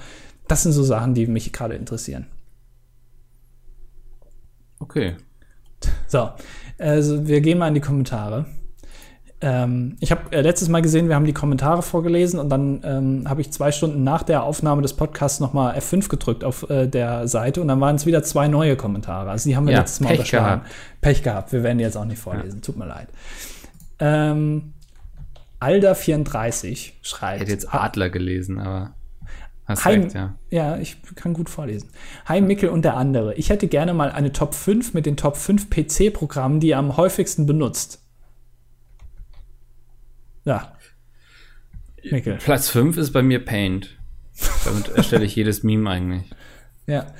[0.47, 2.27] Das sind so Sachen, die mich gerade interessieren.
[4.79, 5.15] Okay.
[6.07, 6.29] So,
[6.77, 8.45] also wir gehen mal in die Kommentare.
[9.41, 13.23] Ähm, ich habe äh, letztes Mal gesehen, wir haben die Kommentare vorgelesen und dann ähm,
[13.29, 17.25] habe ich zwei Stunden nach der Aufnahme des Podcasts nochmal F5 gedrückt auf äh, der
[17.27, 19.29] Seite und dann waren es wieder zwei neue Kommentare.
[19.29, 20.61] Also die haben wir Ja, letztes Mal Pech unterschlagen.
[20.63, 20.75] gehabt.
[21.01, 21.51] Pech gehabt.
[21.53, 22.61] Wir werden die jetzt auch nicht vorlesen.
[22.61, 23.07] Tut mir leid.
[23.99, 24.73] Ähm,
[25.61, 27.41] Alda34 Ich schreibt.
[27.41, 28.91] hätte jetzt Adler gelesen, aber
[29.65, 30.35] hast Hi, recht, ja.
[30.49, 31.89] ja, ich kann gut vorlesen.
[32.25, 33.35] Hi Mickel und der andere.
[33.35, 36.97] Ich hätte gerne mal eine Top 5 mit den Top 5 PC-Programmen, die ihr am
[36.97, 38.01] häufigsten benutzt.
[40.49, 40.73] Ja.
[42.09, 42.37] Mickel.
[42.37, 43.97] Platz 5 ist bei mir Paint.
[44.65, 46.23] Damit erstelle ich jedes Meme eigentlich.
[46.87, 47.13] Ja.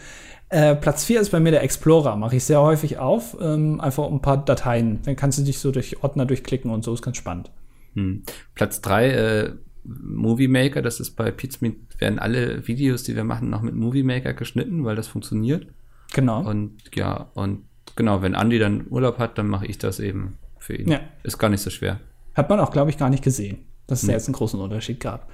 [0.50, 2.16] Äh, Platz 4 ist bei mir der Explorer.
[2.16, 3.38] Mache ich sehr häufig auf.
[3.40, 5.02] Ähm, einfach um ein paar Dateien.
[5.04, 6.94] Dann kannst du dich so durch Ordner durchklicken und so.
[6.94, 7.52] Ist ganz spannend.
[7.94, 8.24] Hm.
[8.56, 9.52] Platz 3, äh,
[9.84, 14.04] Movie Maker, das ist bei Pizmeet, werden alle Videos, die wir machen, noch mit Movie
[14.04, 15.68] Maker geschnitten, weil das funktioniert.
[16.14, 16.48] Genau.
[16.48, 17.64] Und ja, und
[17.96, 20.90] genau, wenn Andi dann Urlaub hat, dann mache ich das eben für ihn.
[20.90, 21.00] Ja.
[21.24, 22.00] Ist gar nicht so schwer.
[22.40, 25.02] Hat man auch, glaube ich, gar nicht gesehen, dass es da jetzt einen großen Unterschied
[25.02, 25.30] gab.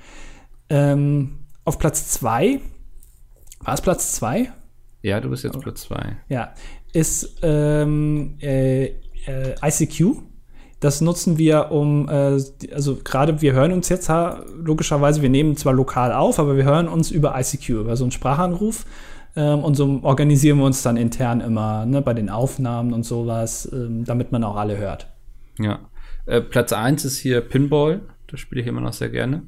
[0.70, 2.60] Ähm, auf Platz 2,
[3.60, 4.52] war es Platz 2?
[5.04, 6.18] Ja, du bist jetzt Platz 2.
[6.30, 6.56] Ja,
[6.94, 10.18] ist ähm, äh, äh, ICQ.
[10.80, 12.40] Das nutzen wir, um, äh,
[12.74, 14.10] also gerade wir hören uns jetzt
[14.58, 18.12] logischerweise, wir nehmen zwar lokal auf, aber wir hören uns über ICQ, über so einen
[18.12, 18.84] Sprachanruf.
[19.36, 23.70] Ähm, und so organisieren wir uns dann intern immer ne, bei den Aufnahmen und sowas,
[23.72, 25.14] ähm, damit man auch alle hört.
[25.60, 25.82] Ja.
[26.26, 28.02] Äh, Platz 1 ist hier Pinball.
[28.28, 29.44] Das spiele ich immer noch sehr gerne.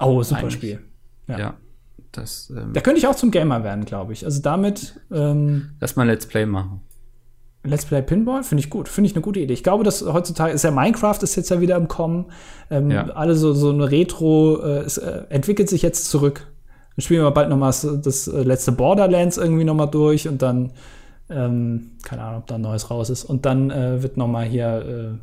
[0.00, 0.54] Oh, super Eigentlich.
[0.54, 0.80] Spiel.
[1.26, 1.38] Ja.
[1.38, 1.54] Ja.
[2.12, 4.24] Das, ähm, Da könnte ich auch zum Gamer werden, glaube ich.
[4.24, 6.80] Also damit ähm, lass mal ein Let's Play machen.
[7.64, 9.52] Let's Play Pinball finde ich gut, finde ich eine gute Idee.
[9.52, 12.26] Ich glaube, dass heutzutage ist ja Minecraft ist jetzt ja wieder im Kommen.
[12.70, 13.08] Ähm, Ja.
[13.10, 16.46] Alle so so eine Retro, äh, es äh, entwickelt sich jetzt zurück
[16.96, 20.40] Dann spielen wir bald noch mal das, das letzte Borderlands irgendwie noch mal durch und
[20.40, 20.72] dann,
[21.28, 23.24] ähm, keine Ahnung, ob da ein neues raus ist.
[23.24, 25.18] Und dann äh, wird noch mal hier,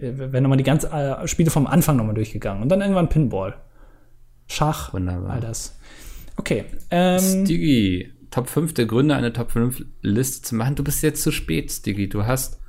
[0.00, 2.62] äh, werden noch mal die ganzen äh, Spiele vom Anfang noch mal durchgegangen.
[2.62, 3.56] Und dann irgendwann Pinball.
[4.46, 5.30] Schach, Wunderbar.
[5.30, 5.78] all das.
[6.36, 6.64] Okay.
[6.90, 10.74] Ähm, Stiggy, Top 5 der Gründe, eine Top 5 Liste zu machen.
[10.74, 12.08] Du bist jetzt zu spät, Stiggy.
[12.08, 12.60] Du hast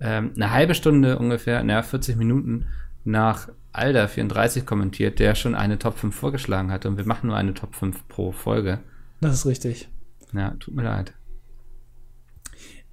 [0.00, 2.66] ähm, eine halbe Stunde ungefähr, naja, 40 Minuten
[3.04, 6.88] nach Alda34 kommentiert, der schon eine Top 5 vorgeschlagen hatte.
[6.88, 8.80] Und wir machen nur eine Top 5 pro Folge.
[9.20, 9.88] das ist richtig.
[10.32, 11.12] Ja, tut mir leid.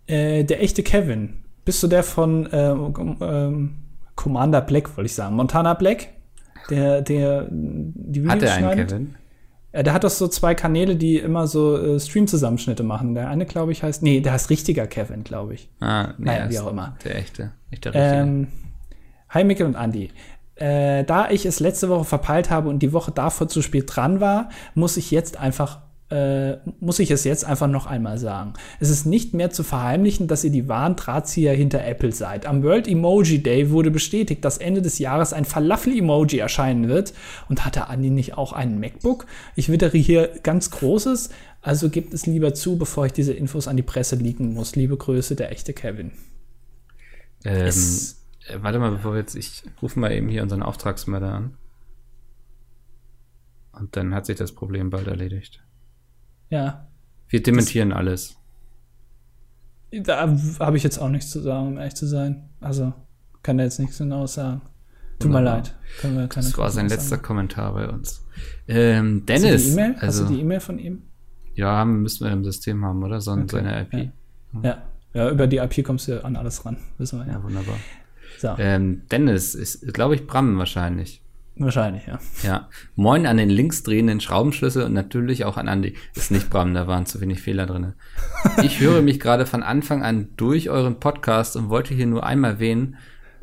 [0.08, 1.45] Äh, der echte Kevin.
[1.66, 3.76] Bist du der von ähm, ähm,
[4.16, 5.36] Commander Black, wollte ich sagen.
[5.36, 6.10] Montana Black?
[6.70, 8.90] Der, der die Videos Hat er einen schneidet?
[8.90, 9.16] Kevin?
[9.72, 13.14] Äh, der hat doch so zwei Kanäle, die immer so äh, Stream-Zusammenschnitte machen.
[13.14, 14.04] Der eine, glaube ich, heißt.
[14.04, 15.70] Nee, der heißt richtiger Kevin, glaube ich.
[15.82, 16.96] Ah, nee, Naja, wie auch immer.
[17.04, 17.52] Der echte.
[17.72, 18.16] Nicht der richtige.
[18.16, 18.48] Ähm,
[19.30, 20.12] hi Mikkel und Andi.
[20.56, 24.22] Äh, da ich es letzte Woche verpeilt habe und die Woche davor zu spät dran
[24.22, 28.54] war, muss ich jetzt einfach äh, muss ich es jetzt einfach noch einmal sagen.
[28.80, 32.46] Es ist nicht mehr zu verheimlichen, dass ihr die wahren Drahtzieher hinter Apple seid.
[32.46, 37.14] Am World Emoji Day wurde bestätigt, dass Ende des Jahres ein Falafel-Emoji erscheinen wird.
[37.50, 39.26] Und hatte Andi nicht auch einen MacBook?
[39.56, 41.32] Ich wittere hier ganz Großes,
[41.64, 44.76] also gebt es lieber zu, bevor ich diese Infos an die Presse leaken muss.
[44.76, 46.12] Liebe Grüße, der echte Kevin.
[47.44, 49.36] ähm, es- äh, warte mal, bevor wir jetzt.
[49.36, 51.58] Ich rufe mal eben hier unseren Auftragsmörder an.
[53.72, 55.64] Und dann hat sich das Problem bald erledigt.
[56.50, 56.88] Ja,
[57.30, 58.36] Wir dementieren alles.
[59.92, 60.28] Da
[60.60, 62.50] habe ich jetzt auch nichts zu sagen, um ehrlich zu sein.
[62.60, 62.94] Also
[63.44, 64.62] kann da jetzt nichts genau sagen.
[65.20, 65.74] Tut mir leid.
[66.02, 67.22] Können wir keine Das war sein letzter sagen.
[67.24, 68.26] Kommentar bei uns.
[68.68, 69.64] Ähm, Hast du Dennis.
[69.66, 69.94] die E-Mail?
[69.96, 71.04] Hast Also, du die E-Mail von ihm?
[71.54, 73.22] ja, müssen wir im System haben, oder?
[73.22, 73.94] So, Okay, Seine IP.
[73.94, 74.62] Ja.
[74.62, 74.78] Ja.
[75.14, 76.78] ja, über die IP kommst du an alles ran.
[76.98, 77.44] Wissen wir Ja, ja.
[77.44, 77.78] wunderbar.
[78.40, 81.22] So, Ähm, Dennis ist, glaube ich, Bram wahrscheinlich.
[81.58, 82.20] Wahrscheinlich, ja.
[82.44, 82.70] Ja.
[82.96, 85.96] Moin an den links drehenden Schraubenschlüssel und natürlich auch an Andi.
[86.16, 87.94] Ist nicht Bram, da waren zu wenig Fehler drin.
[88.64, 92.52] Ich höre mich gerade von Anfang an durch euren Podcast und wollte hier nur einmal
[92.52, 92.98] erwähnen,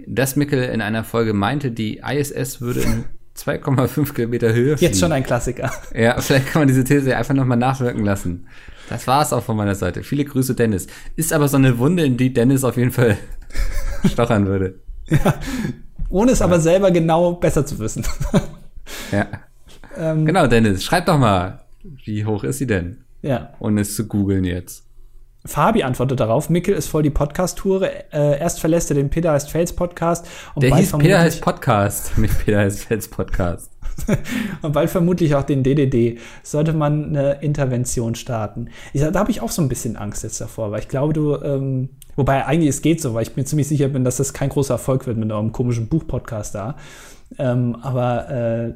[0.06, 3.04] dass Mickel in einer Folge meinte, die ISS würde in
[3.36, 4.92] 2,5 Kilometer Höhe fliegen.
[4.92, 5.72] Jetzt schon ein Klassiker.
[5.94, 8.46] Ja, vielleicht kann man diese These einfach nochmal nachwirken lassen.
[8.88, 10.02] Das war es auch von meiner Seite.
[10.02, 10.86] Viele Grüße, Dennis.
[11.16, 13.16] Ist aber so eine Wunde, in die Dennis auf jeden Fall
[14.04, 14.80] stochern würde.
[16.12, 18.06] Ohne es aber selber genau besser zu wissen.
[19.10, 19.26] Ja.
[19.96, 21.60] ähm, Genau, Dennis, schreib doch mal,
[22.04, 23.04] wie hoch ist sie denn?
[23.22, 23.52] Ja.
[23.60, 24.84] Ohne es zu googeln jetzt.
[25.44, 28.12] Fabi antwortet darauf, Mikkel ist voll die Podcast-Toure.
[28.12, 32.16] Äh, erst verlässt er den Peter heißt Fails Podcast und Der hieß Peter heißt Podcast,
[32.18, 33.71] nicht Peter heißt Fels Podcast.
[34.62, 38.68] Und bald vermutlich auch den DDD, sollte man eine Intervention starten.
[38.92, 41.36] Ich, da habe ich auch so ein bisschen Angst jetzt davor, weil ich glaube, du,
[41.36, 44.48] ähm, wobei eigentlich es geht so, weil ich mir ziemlich sicher bin, dass das kein
[44.48, 46.76] großer Erfolg wird mit eurem komischen Buch-Podcast da.
[47.38, 48.68] Ähm, aber äh,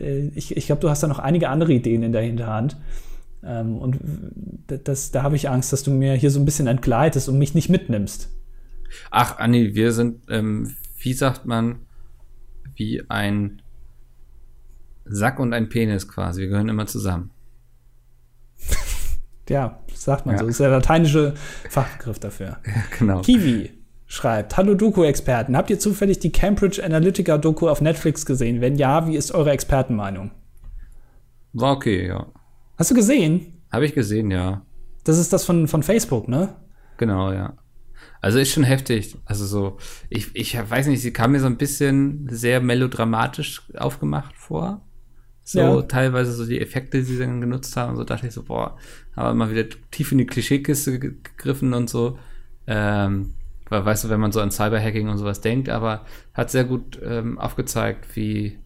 [0.00, 2.76] äh, ich, ich glaube, du hast da noch einige andere Ideen in der Hinterhand.
[3.44, 3.98] Ähm, und
[4.66, 7.54] das, da habe ich Angst, dass du mir hier so ein bisschen entgleitest und mich
[7.54, 8.30] nicht mitnimmst.
[9.10, 11.80] Ach, Anni, wir sind, ähm, wie sagt man,
[12.74, 13.61] wie ein
[15.04, 16.42] Sack und ein Penis quasi.
[16.42, 17.30] Wir gehören immer zusammen.
[19.48, 20.38] Ja, sagt man Ja.
[20.38, 20.46] so.
[20.46, 21.34] Das ist der lateinische
[21.68, 22.58] Fachbegriff dafür.
[22.66, 23.20] Ja, genau.
[23.22, 23.70] Kiwi
[24.06, 28.60] schreibt, Hallo Doku-Experten, habt ihr zufällig die Cambridge Analytica-Doku auf Netflix gesehen?
[28.60, 30.30] Wenn ja, wie ist eure Expertenmeinung?
[31.54, 32.26] War okay, ja.
[32.78, 33.60] Hast du gesehen?
[33.70, 34.62] Habe ich gesehen, ja.
[35.04, 36.54] Das ist das von, von Facebook, ne?
[36.96, 37.54] Genau, ja.
[38.20, 39.16] Also ist schon heftig.
[39.24, 39.78] Also so,
[40.08, 44.82] ich, ich weiß nicht, sie kam mir so ein bisschen sehr melodramatisch aufgemacht vor.
[45.44, 45.82] So Ja.
[45.82, 47.96] teilweise so die Effekte, die sie dann genutzt haben.
[47.96, 48.76] So dachte ich so, boah,
[49.14, 52.18] aber mal wieder tief in die Klischeekiste ge- gegriffen und so.
[52.66, 53.34] Ähm,
[53.68, 57.00] weil, weißt du, wenn man so an Cyberhacking und sowas denkt, aber hat sehr gut
[57.02, 58.58] ähm, aufgezeigt, wie,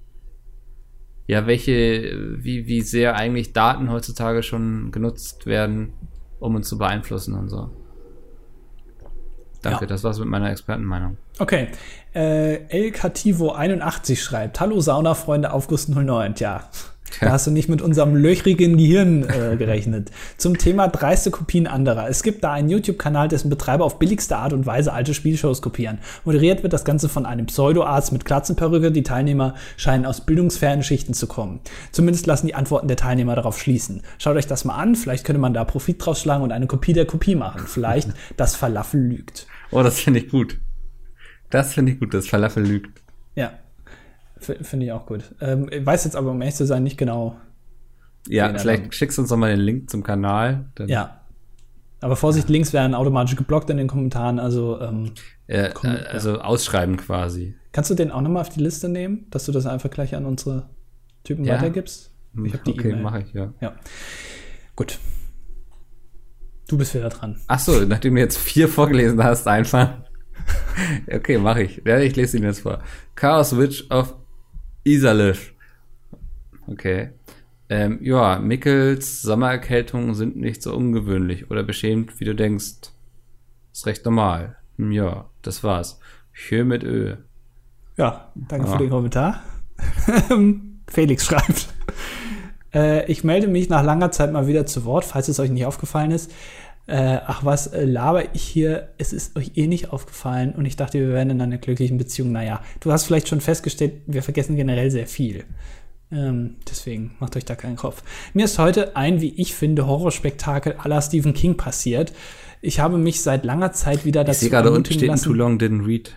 [1.27, 5.93] ja, welche, wie, wie sehr eigentlich Daten heutzutage schon genutzt werden,
[6.39, 7.71] um uns zu beeinflussen und so.
[9.71, 9.87] Danke, Ja.
[9.89, 11.17] das war's mit meiner Expertenmeinung.
[11.39, 11.69] Okay.
[12.15, 16.35] Äh, El Cativo81 schreibt, Hallo Saunafreunde Aufguss 09.
[16.35, 16.63] Tja,
[17.21, 20.11] da hast du nicht mit unserem löchrigen Gehirn äh, gerechnet.
[20.39, 22.09] Zum Thema dreiste Kopien anderer.
[22.09, 25.99] Es gibt da einen YouTube-Kanal, dessen Betreiber auf billigste Art und Weise alte Spielshows kopieren.
[26.25, 28.91] Moderiert wird das Ganze von einem Pseudoarzt mit Glatzenperücke.
[28.93, 31.61] Die Teilnehmer scheinen aus bildungsfernen Schichten zu kommen.
[31.93, 34.03] Zumindest lassen die Antworten der Teilnehmer darauf schließen.
[34.19, 34.97] Schaut euch das mal an.
[34.97, 37.63] Vielleicht könnte man da Profit draus schlagen und eine Kopie der Kopie machen.
[37.67, 39.47] Vielleicht das Falafel lügt.
[39.71, 40.59] Oh, das finde ich gut.
[41.51, 43.03] Das finde ich gut, das Falafel lügt.
[43.35, 43.53] Ja,
[44.39, 45.35] finde ich auch gut.
[45.41, 47.37] Ähm, ich weiß jetzt aber, um ehrlich zu sein, nicht genau.
[48.29, 50.67] Ja, vielleicht dann- schickst du uns noch mal den Link zum Kanal.
[50.87, 51.21] Ja.
[52.01, 54.39] Aber Vorsicht, Links werden automatisch geblockt in den Kommentaren.
[54.39, 55.13] Also ähm,
[55.47, 57.55] Äh, Komm, äh, also ausschreiben quasi.
[57.73, 60.27] kannst du den auch nochmal auf die Liste nehmen, dass du das einfach gleich an
[60.27, 60.69] unsere
[61.25, 61.55] Typen Ja.
[61.55, 62.11] weitergibst?
[62.45, 63.03] Ich habe die okay, E-Mail.
[63.03, 63.53] mache ich, ja.
[63.61, 63.75] Ja.
[64.75, 64.99] Gut.
[66.69, 67.41] Du bist wieder dran.
[67.47, 69.99] Ach so, nachdem du jetzt vier vorgelesen hast, einfach.
[71.13, 71.83] okay, mache ich.
[71.85, 72.81] Ja, ich lese ihn jetzt vor.
[73.15, 74.15] Chaos Witch of
[74.85, 75.55] Isalish.
[76.67, 77.11] Okay.
[77.69, 82.91] Ähm, ja, Mickels Sommererkältungen sind nicht so ungewöhnlich oder beschämt, wie du denkst.
[83.73, 84.57] Ist recht normal.
[84.77, 86.01] Hm, Ja, das war's.
[86.33, 87.17] Schön mit Ö.
[87.97, 88.73] Ja, danke Ah.
[88.73, 89.43] für den Kommentar.
[90.89, 91.69] Felix schreibt.
[92.77, 95.65] Äh, ich melde mich nach langer Zeit mal wieder zu Wort, falls es euch nicht
[95.67, 96.31] aufgefallen ist.
[96.89, 98.91] Äh, ach was, äh, laber ich hier?
[98.99, 102.31] Es ist euch eh nicht aufgefallen und ich dachte, wir wären in einer glücklichen Beziehung.
[102.33, 105.45] Naja, du hast vielleicht schon festgestellt, wir vergessen generell sehr viel.
[106.13, 108.05] Ähm, deswegen macht euch da keinen Kopf.
[108.35, 112.13] Mir ist heute ein, wie ich finde, Horrorspektakel à la Stephen King passiert.
[112.63, 115.33] Ich habe mich seit langer Zeit wieder Ich dazu sehe gerade unten steht lassen- Too
[115.33, 116.17] Long Didn't Read.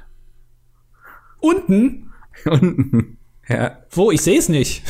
[1.40, 2.12] Unten?
[2.46, 3.18] unten.
[3.48, 4.12] Ja, Wo?
[4.12, 4.84] Ich sehe es nicht.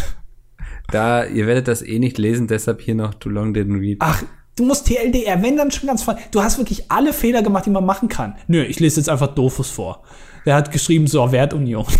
[0.91, 3.97] Da, ihr werdet das eh nicht lesen, deshalb hier noch Too Long Didn't Read.
[3.99, 4.23] Ach,
[4.55, 6.15] du musst TLDR, wenn dann schon ganz voll.
[6.31, 8.35] Du hast wirklich alle Fehler gemacht, die man machen kann.
[8.47, 10.03] Nö, ich lese jetzt einfach Doofus vor.
[10.45, 11.85] Der hat geschrieben, so, Wertunion.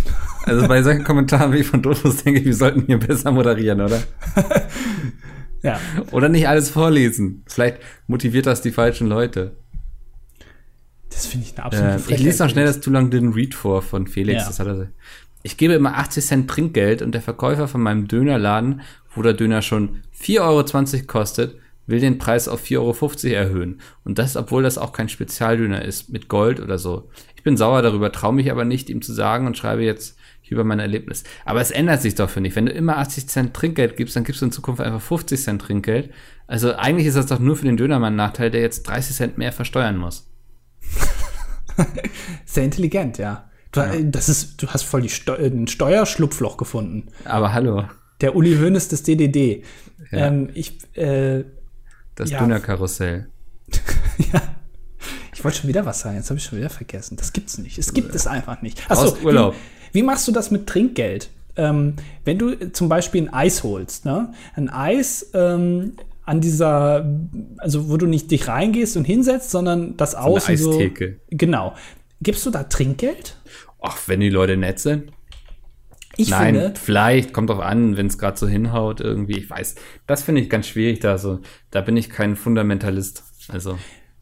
[0.45, 4.01] Also bei solchen Kommentaren wie von Dofus denke ich, wir sollten hier besser moderieren, oder?
[5.61, 5.79] ja.
[6.11, 7.43] Oder nicht alles vorlesen.
[7.45, 9.57] Vielleicht motiviert das die falschen Leute.
[11.09, 13.53] Das finde ich eine absolute Äh, ich lese noch schnell das Too Long Didn't Read
[13.53, 14.41] vor von Felix.
[14.41, 14.47] Ja.
[14.47, 14.87] Das hat er.
[15.41, 18.81] Ich gebe immer 80 Cent Trinkgeld und der Verkäufer von meinem Dönerladen,
[19.15, 21.55] wo der Döner schon 4,20 Euro kostet,
[21.87, 23.81] will den Preis auf 4,50 Euro erhöhen.
[24.03, 27.09] Und das, obwohl das auch kein Spezialdöner ist, mit Gold oder so.
[27.35, 30.17] Ich bin sauer darüber, traue mich aber nicht, ihm zu sagen und schreibe jetzt
[30.49, 31.23] über mein Erlebnis.
[31.45, 32.55] Aber es ändert sich doch, finde ich.
[32.55, 35.61] Wenn du immer 80 Cent Trinkgeld gibst, dann gibst du in Zukunft einfach 50 Cent
[35.61, 36.11] Trinkgeld.
[36.47, 39.37] Also eigentlich ist das doch nur für den Dönermann ein Nachteil, der jetzt 30 Cent
[39.37, 40.27] mehr versteuern muss.
[42.45, 43.48] Sehr intelligent, ja.
[43.71, 47.07] Du, äh, das ist, du hast voll die Steu ein Steuerschlupfloch gefunden.
[47.25, 47.85] Aber hallo,
[48.21, 49.63] Der Uli Hoeneß des DDD.
[50.11, 50.27] Ja.
[50.27, 51.43] Ähm, ich, äh,
[52.15, 52.39] das Ja.
[52.39, 53.27] Dönerkarussell.
[54.33, 54.41] ja.
[55.33, 57.15] Ich wollte schon wieder was sagen, jetzt habe ich schon wieder vergessen.
[57.15, 57.77] Das gibt's nicht.
[57.77, 58.89] Es gibt es einfach nicht.
[58.91, 59.55] Achso, Urlaub.
[59.93, 61.29] Wie, wie machst du das mit Trinkgeld?
[61.55, 61.93] Ähm,
[62.25, 64.33] wenn du zum Beispiel ein Eis holst, ne?
[64.55, 65.93] Ein Eis ähm,
[66.25, 67.09] an dieser,
[67.57, 70.71] also wo du nicht dich reingehst und hinsetzt, sondern das eine Außen so.
[70.71, 71.19] Eistheke.
[71.29, 71.73] Genau.
[72.21, 73.38] Gibst du da Trinkgeld?
[73.81, 75.11] Ach, wenn die Leute nett sind.
[76.17, 79.37] Ich Nein, finde, vielleicht, kommt drauf an, wenn es gerade so hinhaut irgendwie.
[79.37, 79.75] Ich weiß,
[80.05, 81.39] das finde ich ganz schwierig da so.
[81.71, 83.23] Da bin ich kein Fundamentalist.
[83.47, 83.77] Also,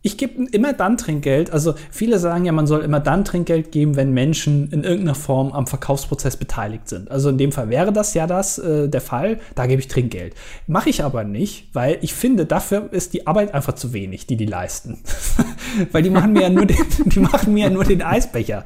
[0.07, 1.51] Ich gebe immer dann Trinkgeld.
[1.51, 5.51] Also viele sagen ja, man soll immer dann Trinkgeld geben, wenn Menschen in irgendeiner Form
[5.51, 7.11] am Verkaufsprozess beteiligt sind.
[7.11, 9.37] Also in dem Fall wäre das ja das äh, der Fall.
[9.55, 10.33] Da gebe ich Trinkgeld.
[10.65, 14.37] Mache ich aber nicht, weil ich finde, dafür ist die Arbeit einfach zu wenig, die
[14.37, 14.99] die leisten.
[15.91, 18.63] weil die machen mir ja nur den, die machen mir ja nur den Eisbecher.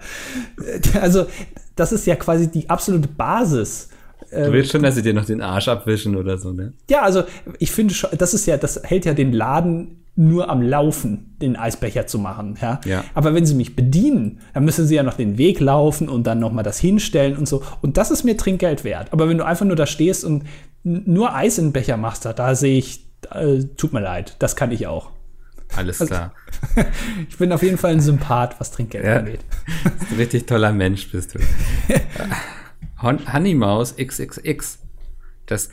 [0.63, 1.25] Äh, Also
[1.75, 3.89] das ist ja quasi die absolute Basis.
[4.29, 6.73] du willst schon, dass sie dir noch den Arsch abwischen oder so, ne?
[6.87, 7.23] Ja, also
[7.57, 11.55] ich finde schon, das ist ja, das hält ja den Laden nur am Laufen, den
[11.55, 12.81] Eisbecher zu machen, ja.
[12.85, 13.03] Ja.
[13.13, 16.39] Aber wenn sie mich bedienen, dann müssen sie ja noch den Weg laufen und dann
[16.39, 17.63] noch mal das hinstellen und so.
[17.81, 19.13] Und das ist mir Trinkgeld wert.
[19.13, 20.43] Aber wenn du einfach nur da stehst und
[20.83, 24.55] nur Eis in den Becher machst, da, da sehe ich, äh, tut mir leid, das
[24.55, 25.11] kann ich auch.
[25.77, 26.33] Alles klar.
[27.29, 29.17] Ich bin auf jeden Fall ein Sympath, was Trinkgeld Ja.
[29.19, 29.39] angeht.
[30.11, 31.39] Ein richtig toller Mensch bist du.
[33.01, 34.79] Hon- Honeymaus XXX.
[35.45, 35.69] Das,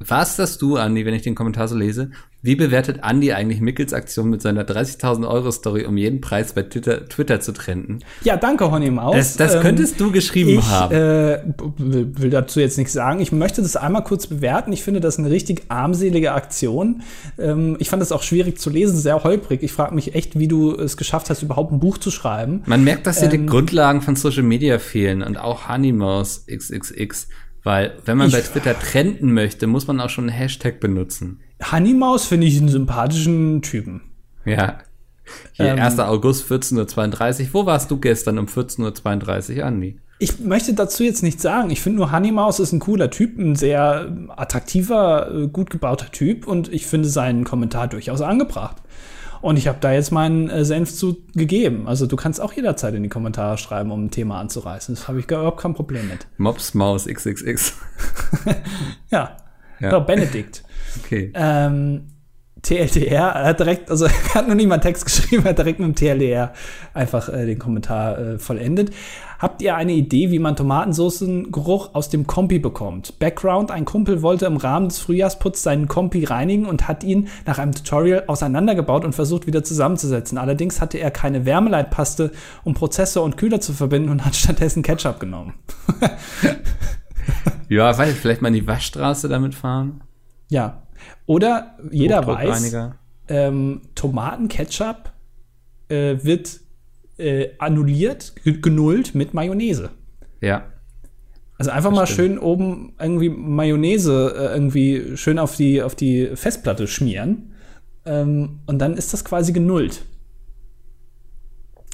[0.00, 2.10] was das du, Andi, wenn ich den Kommentar so lese?
[2.44, 6.62] Wie bewertet Andi eigentlich Mickels Aktion mit seiner 30.000 Euro Story, um jeden Preis bei
[6.64, 8.00] Twitter, Twitter zu trenden?
[8.24, 9.14] Ja, danke, Honey Maus.
[9.14, 10.92] Das, das Ähm, könntest du geschrieben Ich haben.
[10.92, 11.38] äh,
[11.78, 13.20] will dazu jetzt nichts sagen.
[13.20, 14.72] Ich möchte das einmal kurz bewerten.
[14.72, 17.02] Ich finde das eine richtig armselige Aktion.
[17.38, 19.62] Ähm, ich fand das auch schwierig zu lesen, sehr holprig.
[19.62, 22.62] Ich frage mich echt, wie du es geschafft hast, überhaupt ein Buch zu schreiben.
[22.66, 27.28] Man merkt, dass dir die ähm, Grundlagen von Social Media fehlen und auch Honeymaus XXX.
[27.64, 31.38] Weil, wenn man Ich- bei Twitter trenden möchte, muss man auch schon einen Hashtag benutzen.
[31.70, 34.02] Honey Maus finde ich einen sympathischen Typen.
[34.44, 34.78] Ja.
[35.52, 35.98] Hier, Ähm, 1.
[36.00, 37.48] August, 14.32 Uhr.
[37.52, 39.98] Wo warst du gestern um 14.32 Uhr, Andi?
[40.18, 41.70] Ich möchte dazu jetzt nichts sagen.
[41.70, 45.70] Ich finde nur Honey Maus ist ein cooler Typ, ein sehr äh, attraktiver, äh, gut
[45.70, 48.76] gebauter Typ und ich finde seinen Kommentar durchaus angebracht.
[49.40, 51.88] Und ich habe da jetzt meinen äh, Senf zu gegeben.
[51.88, 54.94] Also du kannst auch jederzeit in die Kommentare schreiben, um ein Thema anzureißen.
[54.94, 56.26] Das habe ich überhaupt kein Problem mit.
[56.36, 57.72] Mopsmaus XXX.
[59.10, 59.36] Ja,
[59.80, 59.90] Ja.
[59.90, 60.62] Doch, Benedikt.
[61.00, 61.32] Okay.
[61.34, 62.08] Ähm,
[62.62, 65.58] TLDR, er hat direkt, also er hat noch nicht mal einen Text geschrieben, er hat
[65.58, 66.52] direkt mit dem TLDR
[66.94, 68.92] einfach äh, den Kommentar äh, vollendet.
[69.40, 73.18] Habt ihr eine Idee, wie man Tomatensoßengeruch aus dem Kompi bekommt?
[73.18, 77.58] Background, ein Kumpel wollte im Rahmen des Frühjahrsputzes seinen Kompi reinigen und hat ihn nach
[77.58, 80.38] einem Tutorial auseinandergebaut und versucht wieder zusammenzusetzen.
[80.38, 82.30] Allerdings hatte er keine Wärmeleitpaste,
[82.62, 85.54] um Prozessor und Kühler zu verbinden und hat stattdessen Ketchup genommen.
[87.68, 90.02] ja, weiß ich, vielleicht mal in die Waschstraße damit fahren.
[90.52, 90.82] Ja.
[91.26, 92.76] Oder jeder weiß,
[93.28, 95.12] ähm, Tomatenketchup
[95.88, 96.60] äh, wird
[97.18, 99.90] äh, annulliert, ge- genullt mit Mayonnaise.
[100.40, 100.66] Ja.
[101.58, 102.16] Also einfach mal stimmt.
[102.16, 107.54] schön oben irgendwie Mayonnaise äh, irgendwie schön auf die, auf die Festplatte schmieren.
[108.04, 110.04] Ähm, und dann ist das quasi genullt.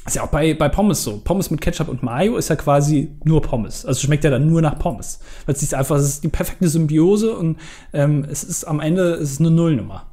[0.05, 1.17] Ist ja auch bei, bei Pommes so.
[1.23, 3.85] Pommes mit Ketchup und Mayo ist ja quasi nur Pommes.
[3.85, 5.19] Also schmeckt ja dann nur nach Pommes.
[5.45, 7.57] Weil es ist einfach, es ist die perfekte Symbiose und
[7.93, 10.07] ähm, es ist am Ende es ist eine Nullnummer.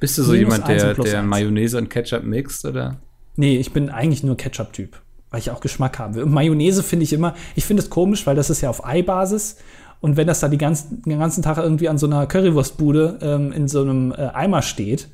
[0.00, 1.22] Bist du so Minus jemand, der, der.
[1.22, 2.98] Mayonnaise und Ketchup mixt, oder?
[3.36, 6.24] Nee, ich bin eigentlich nur Ketchup-Typ, weil ich auch Geschmack haben will.
[6.24, 9.56] Und Mayonnaise finde ich immer, ich finde es komisch, weil das ist ja auf Ei-Basis.
[10.00, 13.52] Und wenn das da die ganzen, den ganzen Tag irgendwie an so einer Currywurstbude ähm,
[13.52, 15.08] in so einem äh, Eimer steht,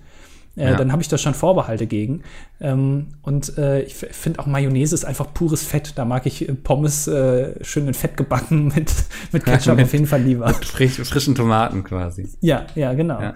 [0.56, 0.76] äh, Ja.
[0.76, 2.22] dann habe ich da schon Vorbehalte gegen.
[2.60, 5.92] Ähm, und äh, ich finde auch Mayonnaise ist einfach pures Fett.
[5.96, 8.92] Da mag ich äh, Pommes äh, schön in Fett gebacken mit,
[9.32, 10.48] mit Ketchup Mit- auf jeden Fall lieber.
[10.62, 12.28] Frisch, frischen Tomaten quasi.
[12.40, 13.20] Ja, ja, genau.
[13.20, 13.34] Ja.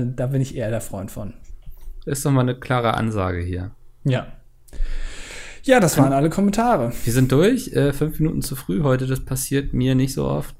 [0.00, 1.34] Äh, da bin ich eher der Freund von.
[2.06, 3.72] Ist doch mal eine klare Ansage hier.
[4.04, 4.26] Ja.
[5.62, 6.90] Ja, das waren alle Kommentare.
[7.04, 7.72] Wir sind durch.
[7.74, 9.06] Äh, fünf Minuten zu früh heute.
[9.06, 10.54] Das passiert mir nicht so oft.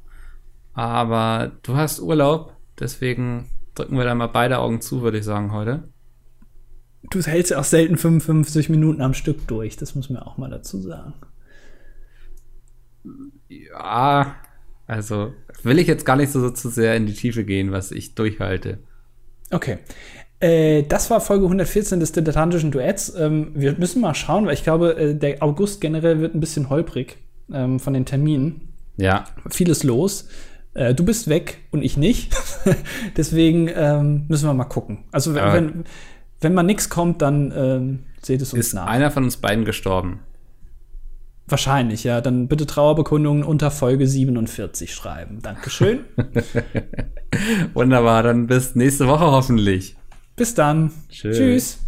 [0.74, 2.52] Aber du hast Urlaub.
[2.78, 3.46] Deswegen
[3.80, 5.84] drücken wir da mal beide Augen zu, würde ich sagen, heute.
[7.04, 10.50] Du hältst ja auch selten 55 Minuten am Stück durch, das muss man auch mal
[10.50, 11.14] dazu sagen.
[13.48, 14.36] Ja,
[14.86, 17.90] also will ich jetzt gar nicht so, so zu sehr in die Tiefe gehen, was
[17.90, 18.80] ich durchhalte.
[19.50, 19.78] Okay.
[20.40, 23.14] Äh, das war Folge 114 des dilettantischen Duetts.
[23.16, 26.68] Ähm, wir müssen mal schauen, weil ich glaube, äh, der August generell wird ein bisschen
[26.68, 27.16] holprig
[27.50, 28.74] ähm, von den Terminen.
[28.98, 30.28] Ja, Vieles los.
[30.74, 32.32] Äh, du bist weg und ich nicht.
[33.16, 35.04] Deswegen ähm, müssen wir mal gucken.
[35.12, 35.84] Also, wenn, Aber- wenn,
[36.40, 38.86] wenn mal nichts kommt, dann ähm, seht es uns ist nach.
[38.86, 40.20] einer von uns beiden gestorben.
[41.48, 42.20] Wahrscheinlich, ja.
[42.20, 45.40] Dann bitte Trauerbekundungen unter Folge 47 schreiben.
[45.42, 46.00] Dankeschön.
[47.74, 49.96] Wunderbar, dann bis nächste Woche hoffentlich.
[50.36, 50.92] Bis dann.
[51.08, 51.36] Tschüss.
[51.36, 51.78] Tschüss.